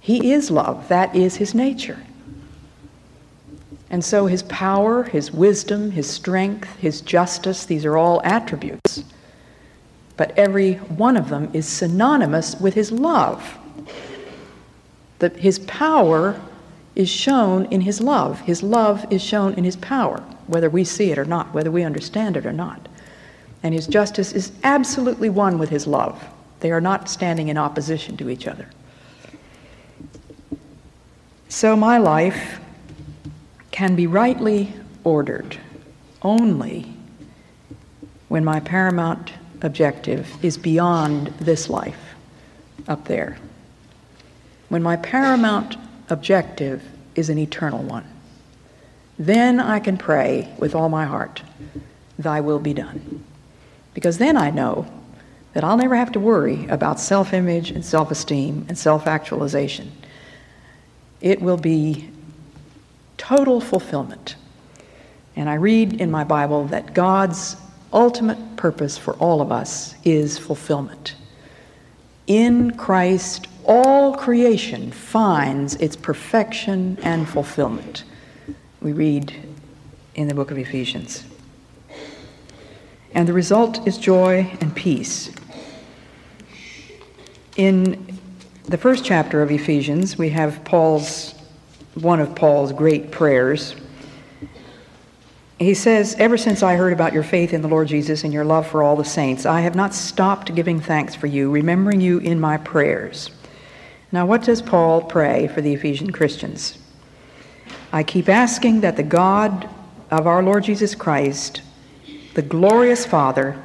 He 0.00 0.32
is 0.32 0.50
love, 0.50 0.88
that 0.88 1.14
is 1.14 1.36
His 1.36 1.54
nature. 1.54 1.98
And 3.92 4.04
so 4.04 4.26
His 4.26 4.42
power, 4.44 5.04
His 5.04 5.30
wisdom, 5.30 5.92
His 5.92 6.10
strength, 6.10 6.74
His 6.78 7.00
justice, 7.00 7.64
these 7.64 7.84
are 7.84 7.96
all 7.96 8.20
attributes. 8.24 9.04
But 10.16 10.36
every 10.36 10.74
one 10.74 11.16
of 11.16 11.28
them 11.28 11.50
is 11.52 11.68
synonymous 11.68 12.56
with 12.56 12.74
His 12.74 12.90
love. 12.90 13.58
That 15.20 15.36
His 15.36 15.60
power 15.60 16.40
is 16.94 17.08
shown 17.08 17.66
in 17.66 17.80
his 17.80 18.00
love. 18.00 18.40
His 18.40 18.62
love 18.62 19.10
is 19.10 19.22
shown 19.22 19.54
in 19.54 19.64
his 19.64 19.76
power, 19.76 20.20
whether 20.46 20.68
we 20.68 20.84
see 20.84 21.10
it 21.10 21.18
or 21.18 21.24
not, 21.24 21.52
whether 21.54 21.70
we 21.70 21.82
understand 21.84 22.36
it 22.36 22.46
or 22.46 22.52
not. 22.52 22.88
And 23.62 23.72
his 23.72 23.86
justice 23.86 24.32
is 24.32 24.52
absolutely 24.64 25.30
one 25.30 25.58
with 25.58 25.70
his 25.70 25.86
love. 25.86 26.22
They 26.60 26.70
are 26.70 26.80
not 26.80 27.08
standing 27.08 27.48
in 27.48 27.56
opposition 27.56 28.16
to 28.18 28.28
each 28.28 28.46
other. 28.46 28.68
So 31.48 31.76
my 31.76 31.98
life 31.98 32.60
can 33.72 33.96
be 33.96 34.06
rightly 34.06 34.72
ordered 35.02 35.58
only 36.22 36.94
when 38.28 38.44
my 38.44 38.60
paramount 38.60 39.32
objective 39.62 40.32
is 40.44 40.56
beyond 40.56 41.26
this 41.40 41.68
life 41.68 42.14
up 42.86 43.04
there 43.06 43.36
when 44.72 44.82
my 44.82 44.96
paramount 44.96 45.76
objective 46.08 46.82
is 47.14 47.28
an 47.28 47.36
eternal 47.36 47.82
one. 47.82 48.06
Then 49.18 49.60
I 49.60 49.78
can 49.80 49.98
pray 49.98 50.48
with 50.58 50.74
all 50.74 50.88
my 50.88 51.04
heart, 51.04 51.42
Thy 52.18 52.40
will 52.40 52.58
be 52.58 52.72
done. 52.72 53.22
Because 53.92 54.16
then 54.16 54.34
I 54.34 54.48
know 54.48 54.86
that 55.52 55.62
I'll 55.62 55.76
never 55.76 55.94
have 55.94 56.10
to 56.12 56.20
worry 56.20 56.66
about 56.68 56.98
self 56.98 57.34
image 57.34 57.70
and 57.70 57.84
self 57.84 58.10
esteem 58.10 58.64
and 58.66 58.78
self 58.78 59.06
actualization. 59.06 59.92
It 61.20 61.42
will 61.42 61.58
be 61.58 62.08
total 63.22 63.60
fulfillment. 63.60 64.34
And 65.36 65.48
I 65.48 65.54
read 65.54 66.00
in 66.00 66.10
my 66.10 66.24
Bible 66.24 66.64
that 66.66 66.92
God's 66.92 67.56
ultimate 67.92 68.56
purpose 68.56 68.98
for 68.98 69.14
all 69.14 69.40
of 69.40 69.52
us 69.52 69.94
is 70.02 70.38
fulfillment. 70.38 71.14
In 72.26 72.76
Christ, 72.76 73.46
all 73.64 74.16
creation 74.16 74.90
finds 74.90 75.76
its 75.76 75.94
perfection 75.94 76.98
and 77.04 77.28
fulfillment. 77.28 78.02
We 78.80 78.90
read 78.92 79.32
in 80.16 80.26
the 80.26 80.34
book 80.34 80.50
of 80.50 80.58
Ephesians. 80.58 81.24
And 83.14 83.28
the 83.28 83.32
result 83.32 83.86
is 83.86 83.98
joy 83.98 84.50
and 84.60 84.74
peace. 84.74 85.30
In 87.56 88.18
the 88.64 88.78
first 88.78 89.04
chapter 89.04 89.42
of 89.42 89.52
Ephesians, 89.52 90.18
we 90.18 90.30
have 90.30 90.64
Paul's 90.64 91.34
one 91.94 92.20
of 92.20 92.34
Paul's 92.34 92.72
great 92.72 93.10
prayers. 93.10 93.74
He 95.58 95.74
says, 95.74 96.16
Ever 96.18 96.36
since 96.36 96.62
I 96.62 96.76
heard 96.76 96.92
about 96.92 97.12
your 97.12 97.22
faith 97.22 97.52
in 97.52 97.62
the 97.62 97.68
Lord 97.68 97.88
Jesus 97.88 98.24
and 98.24 98.32
your 98.32 98.44
love 98.44 98.66
for 98.66 98.82
all 98.82 98.96
the 98.96 99.04
saints, 99.04 99.46
I 99.46 99.60
have 99.60 99.74
not 99.74 99.94
stopped 99.94 100.54
giving 100.54 100.80
thanks 100.80 101.14
for 101.14 101.26
you, 101.26 101.50
remembering 101.50 102.00
you 102.00 102.18
in 102.18 102.40
my 102.40 102.56
prayers. 102.56 103.30
Now, 104.10 104.26
what 104.26 104.42
does 104.42 104.60
Paul 104.60 105.02
pray 105.02 105.48
for 105.48 105.60
the 105.60 105.72
Ephesian 105.72 106.12
Christians? 106.12 106.78
I 107.92 108.02
keep 108.02 108.28
asking 108.28 108.80
that 108.80 108.96
the 108.96 109.02
God 109.02 109.68
of 110.10 110.26
our 110.26 110.42
Lord 110.42 110.64
Jesus 110.64 110.94
Christ, 110.94 111.62
the 112.34 112.42
glorious 112.42 113.06
Father, 113.06 113.62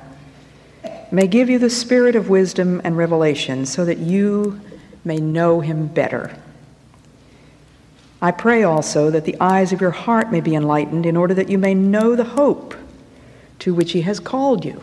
may 1.12 1.28
give 1.28 1.50
you 1.50 1.60
the 1.60 1.70
spirit 1.70 2.16
of 2.16 2.30
wisdom 2.30 2.82
and 2.84 2.98
revelation 2.98 3.66
so 3.66 3.86
that 3.86 3.98
you 3.98 4.62
may 5.04 5.18
know 5.18 5.62
him 5.62 5.88
better. 5.88 6.38
I 8.22 8.32
pray 8.32 8.64
also 8.64 9.12
that 9.12 9.26
the 9.26 9.38
eyes 9.40 9.72
of 9.72 9.82
your 9.82 9.92
heart 9.92 10.32
may 10.32 10.42
be 10.42 10.56
enlightened 10.56 11.06
in 11.06 11.16
order 11.16 11.34
that 11.36 11.50
you 11.50 11.58
may 11.58 11.74
know 11.74 12.16
the 12.16 12.24
hope 12.24 12.76
to 13.60 13.74
which 13.74 13.92
he 13.92 14.02
has 14.02 14.20
called 14.20 14.66
you, 14.66 14.82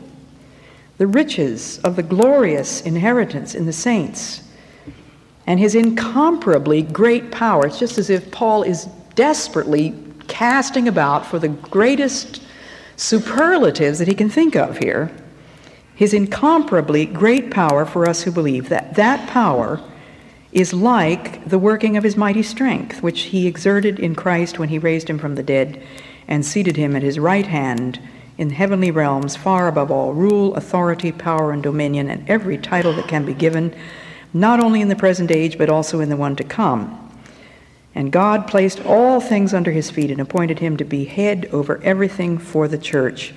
the 0.98 1.06
riches 1.06 1.78
of 1.78 1.96
the 1.96 2.02
glorious 2.02 2.80
inheritance 2.82 3.54
in 3.54 3.66
the 3.66 3.72
saints, 3.72 4.42
and 5.46 5.58
his 5.58 5.74
incomparably 5.74 6.82
great 6.82 7.30
power. 7.30 7.66
It's 7.66 7.78
just 7.78 7.98
as 7.98 8.08
if 8.08 8.30
Paul 8.30 8.62
is 8.62 8.86
desperately 9.14 9.94
casting 10.28 10.88
about 10.88 11.26
for 11.26 11.38
the 11.38 11.48
greatest 11.48 12.42
superlatives 12.96 13.98
that 13.98 14.08
he 14.08 14.14
can 14.14 14.30
think 14.30 14.54
of 14.54 14.78
here. 14.78 15.10
His 15.96 16.14
incomparably 16.14 17.06
great 17.06 17.50
power 17.50 17.84
for 17.84 18.08
us 18.08 18.22
who 18.22 18.30
believe 18.30 18.68
that 18.68 18.94
that 18.94 19.28
power 19.28 19.80
is 20.54 20.72
like 20.72 21.46
the 21.46 21.58
working 21.58 21.96
of 21.96 22.04
his 22.04 22.16
mighty 22.16 22.42
strength, 22.42 23.02
which 23.02 23.22
he 23.22 23.48
exerted 23.48 23.98
in 23.98 24.14
Christ 24.14 24.58
when 24.58 24.68
he 24.68 24.78
raised 24.78 25.10
him 25.10 25.18
from 25.18 25.34
the 25.34 25.42
dead 25.42 25.82
and 26.28 26.46
seated 26.46 26.76
him 26.76 26.94
at 26.94 27.02
his 27.02 27.18
right 27.18 27.46
hand 27.46 28.00
in 28.38 28.50
heavenly 28.50 28.92
realms, 28.92 29.36
far 29.36 29.66
above 29.66 29.90
all 29.90 30.14
rule, 30.14 30.54
authority, 30.54 31.10
power, 31.10 31.50
and 31.50 31.62
dominion, 31.62 32.08
and 32.08 32.28
every 32.30 32.56
title 32.56 32.92
that 32.92 33.08
can 33.08 33.24
be 33.24 33.34
given, 33.34 33.74
not 34.32 34.60
only 34.60 34.80
in 34.80 34.88
the 34.88 34.96
present 34.96 35.30
age, 35.30 35.58
but 35.58 35.68
also 35.68 36.00
in 36.00 36.08
the 36.08 36.16
one 36.16 36.36
to 36.36 36.44
come. 36.44 37.00
And 37.92 38.12
God 38.12 38.46
placed 38.46 38.84
all 38.86 39.20
things 39.20 39.54
under 39.54 39.72
his 39.72 39.90
feet 39.90 40.10
and 40.10 40.20
appointed 40.20 40.60
him 40.60 40.76
to 40.76 40.84
be 40.84 41.04
head 41.04 41.48
over 41.52 41.82
everything 41.82 42.38
for 42.38 42.68
the 42.68 42.78
church, 42.78 43.34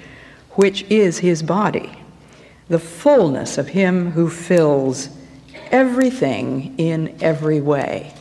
which 0.52 0.84
is 0.84 1.20
his 1.20 1.42
body, 1.44 2.00
the 2.68 2.80
fullness 2.80 3.58
of 3.58 3.70
him 3.70 4.12
who 4.12 4.30
fills 4.30 5.10
everything 5.72 6.76
in 6.78 7.18
every 7.22 7.62
way. 7.62 8.14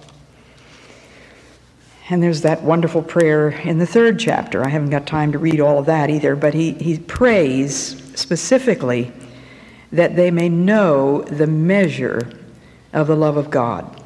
And 2.08 2.22
there's 2.22 2.42
that 2.42 2.62
wonderful 2.62 3.02
prayer 3.02 3.50
in 3.50 3.78
the 3.78 3.86
third 3.86 4.18
chapter. 4.20 4.64
I 4.64 4.68
haven't 4.68 4.90
got 4.90 5.06
time 5.06 5.32
to 5.32 5.38
read 5.38 5.60
all 5.60 5.78
of 5.78 5.86
that 5.86 6.08
either, 6.08 6.36
but 6.36 6.54
he, 6.54 6.72
he 6.72 6.98
prays 6.98 8.00
specifically 8.14 9.12
that 9.90 10.14
they 10.14 10.30
may 10.30 10.48
know 10.48 11.22
the 11.22 11.48
measure 11.48 12.30
of 12.92 13.08
the 13.08 13.16
love 13.16 13.36
of 13.36 13.50
God. 13.50 14.00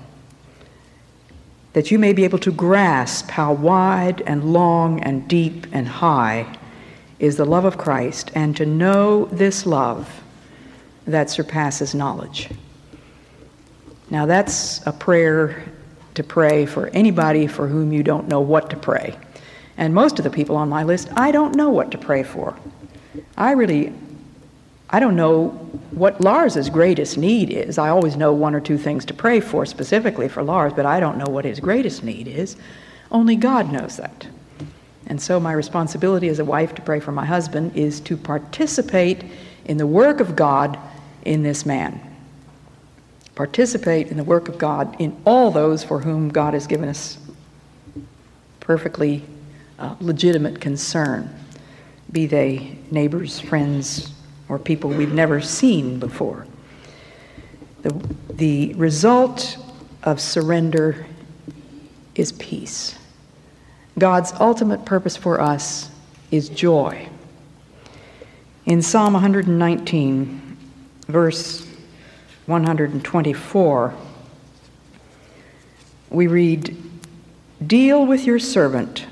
That 1.75 1.91
you 1.91 1.99
may 1.99 2.13
be 2.13 2.25
able 2.25 2.39
to 2.39 2.51
grasp 2.51 3.29
how 3.31 3.53
wide 3.53 4.23
and 4.23 4.53
long 4.53 5.01
and 5.01 5.29
deep 5.29 5.67
and 5.71 5.87
high 5.87 6.57
is 7.19 7.37
the 7.37 7.45
love 7.45 7.67
of 7.67 7.77
Christ, 7.77 8.31
and 8.35 8.57
to 8.57 8.65
know 8.65 9.27
this 9.27 9.67
love 9.67 10.23
that 11.07 11.29
surpasses 11.29 11.95
knowledge. 11.95 12.49
Now, 14.11 14.27
that's 14.27 14.85
a 14.87 14.93
prayer 14.93 15.65
to 16.15 16.25
pray 16.25 16.67
for 16.67 16.89
anybody 16.89 17.47
for 17.47 17.69
whom 17.69 17.93
you 17.93 18.03
don't 18.03 18.27
know 18.27 18.41
what 18.41 18.71
to 18.71 18.77
pray. 18.77 19.17
And 19.77 19.95
most 19.95 20.19
of 20.19 20.25
the 20.25 20.31
people 20.31 20.57
on 20.57 20.69
my 20.69 20.83
list, 20.83 21.09
I 21.17 21.31
don't 21.31 21.55
know 21.55 21.71
what 21.71 21.93
to 21.93 21.99
pray 21.99 22.25
for. 22.25 22.57
I 23.37 23.53
really, 23.53 23.93
I 24.91 24.99
don't 24.99 25.15
know 25.15 25.49
what 25.93 26.21
Lars's 26.21 26.69
greatest 26.69 27.17
need 27.17 27.51
is. 27.51 27.79
I 27.79 27.89
always 27.89 28.17
know 28.17 28.33
one 28.33 28.55
or 28.55 28.61
two 28.61 28.77
things 28.77 29.05
to 29.07 29.15
pray 29.15 29.41
for 29.41 29.65
specifically 29.65 30.29
for 30.29 30.43
Lars, 30.43 30.73
but 30.73 30.87
I 30.87 30.99
don't 30.99 31.17
know 31.17 31.31
what 31.31 31.45
his 31.45 31.61
greatest 31.61 32.03
need 32.03 32.27
is. 32.27 32.57
Only 33.13 33.37
God 33.37 33.73
knows 33.73 33.97
that. 33.97 34.27
And 35.07 35.21
so, 35.21 35.41
my 35.41 35.53
responsibility 35.53 36.29
as 36.29 36.39
a 36.39 36.45
wife 36.45 36.75
to 36.75 36.83
pray 36.83 37.01
for 37.01 37.11
my 37.11 37.25
husband 37.25 37.77
is 37.77 38.01
to 38.03 38.17
participate 38.17 39.25
in 39.65 39.77
the 39.77 39.87
work 39.87 40.21
of 40.21 40.37
God 40.37 40.79
in 41.25 41.43
this 41.43 41.65
man 41.65 42.10
participate 43.41 44.09
in 44.09 44.19
the 44.19 44.23
work 44.23 44.51
of 44.51 44.59
God 44.59 45.01
in 45.01 45.17
all 45.25 45.51
those 45.51 45.83
for 45.83 46.01
whom 46.01 46.29
God 46.29 46.53
has 46.53 46.67
given 46.67 46.91
us 46.91 47.17
perfectly 48.61 49.25
uh, 49.79 49.97
legitimate 49.99 50.61
concern, 50.61 51.35
be 52.13 52.27
they 52.27 52.77
neighbors, 52.91 53.41
friends, 53.41 54.13
or 54.51 54.59
people 54.59 54.91
we've 54.91 55.15
never 55.15 55.41
seen 55.41 55.99
before. 55.99 56.47
The, 57.81 57.93
the 58.29 58.75
result 58.75 59.57
of 60.03 60.21
surrender 60.21 61.07
is 62.15 62.33
peace. 62.33 62.99
God's 63.99 64.35
ultimate 64.39 64.85
purpose 64.85 65.17
for 65.17 65.41
us 65.41 65.91
is 66.31 66.51
joy. 66.51 67.09
In 68.67 68.83
Psalm 68.83 69.15
119, 69.15 70.59
verse 71.09 71.70
124, 72.51 73.95
we 76.11 76.27
read, 76.27 76.77
Deal 77.65 78.05
with 78.05 78.25
your 78.25 78.41
servant 78.41 79.07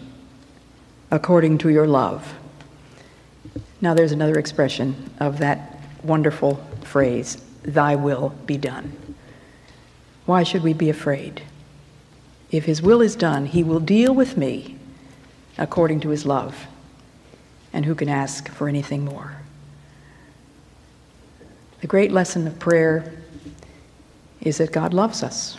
according 1.12 1.58
to 1.58 1.68
your 1.68 1.86
love. 1.86 2.34
Now, 3.80 3.94
there's 3.94 4.10
another 4.10 4.40
expression 4.40 5.10
of 5.20 5.38
that 5.38 5.80
wonderful 6.02 6.56
phrase, 6.82 7.40
Thy 7.62 7.94
will 7.94 8.30
be 8.44 8.56
done. 8.56 8.92
Why 10.26 10.42
should 10.42 10.64
we 10.64 10.72
be 10.72 10.90
afraid? 10.90 11.42
If 12.50 12.64
His 12.64 12.82
will 12.82 13.00
is 13.00 13.14
done, 13.14 13.46
He 13.46 13.62
will 13.62 13.78
deal 13.78 14.12
with 14.12 14.36
me 14.36 14.76
according 15.56 16.00
to 16.00 16.08
His 16.08 16.26
love. 16.26 16.66
And 17.72 17.84
who 17.84 17.94
can 17.94 18.08
ask 18.08 18.48
for 18.48 18.68
anything 18.68 19.04
more? 19.04 19.36
The 21.80 21.86
great 21.86 22.10
lesson 22.10 22.44
of 22.48 22.58
prayer 22.58 23.12
is 24.40 24.58
that 24.58 24.72
God 24.72 24.94
loves 24.94 25.22
us 25.22 25.58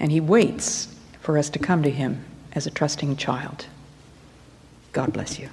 and 0.00 0.12
He 0.12 0.20
waits 0.20 0.94
for 1.20 1.38
us 1.38 1.50
to 1.50 1.58
come 1.58 1.82
to 1.82 1.90
Him 1.90 2.24
as 2.52 2.66
a 2.66 2.70
trusting 2.70 3.16
child. 3.16 3.66
God 4.92 5.12
bless 5.12 5.38
you. 5.38 5.48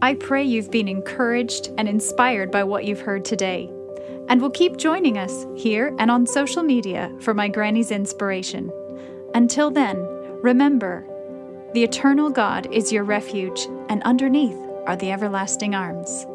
I 0.00 0.14
pray 0.14 0.44
you've 0.44 0.70
been 0.70 0.88
encouraged 0.88 1.70
and 1.76 1.88
inspired 1.88 2.50
by 2.50 2.64
what 2.64 2.84
you've 2.84 3.00
heard 3.00 3.24
today, 3.24 3.68
and 4.28 4.40
will 4.40 4.50
keep 4.50 4.76
joining 4.76 5.18
us 5.18 5.46
here 5.54 5.94
and 5.98 6.10
on 6.10 6.26
social 6.26 6.62
media 6.62 7.14
for 7.20 7.34
my 7.34 7.48
Granny's 7.48 7.90
inspiration. 7.90 8.72
Until 9.34 9.70
then, 9.70 9.96
remember 10.42 11.04
the 11.74 11.84
eternal 11.84 12.30
God 12.30 12.72
is 12.72 12.90
your 12.90 13.04
refuge, 13.04 13.66
and 13.90 14.02
underneath 14.04 14.56
are 14.86 14.96
the 14.96 15.10
everlasting 15.12 15.74
arms. 15.74 16.26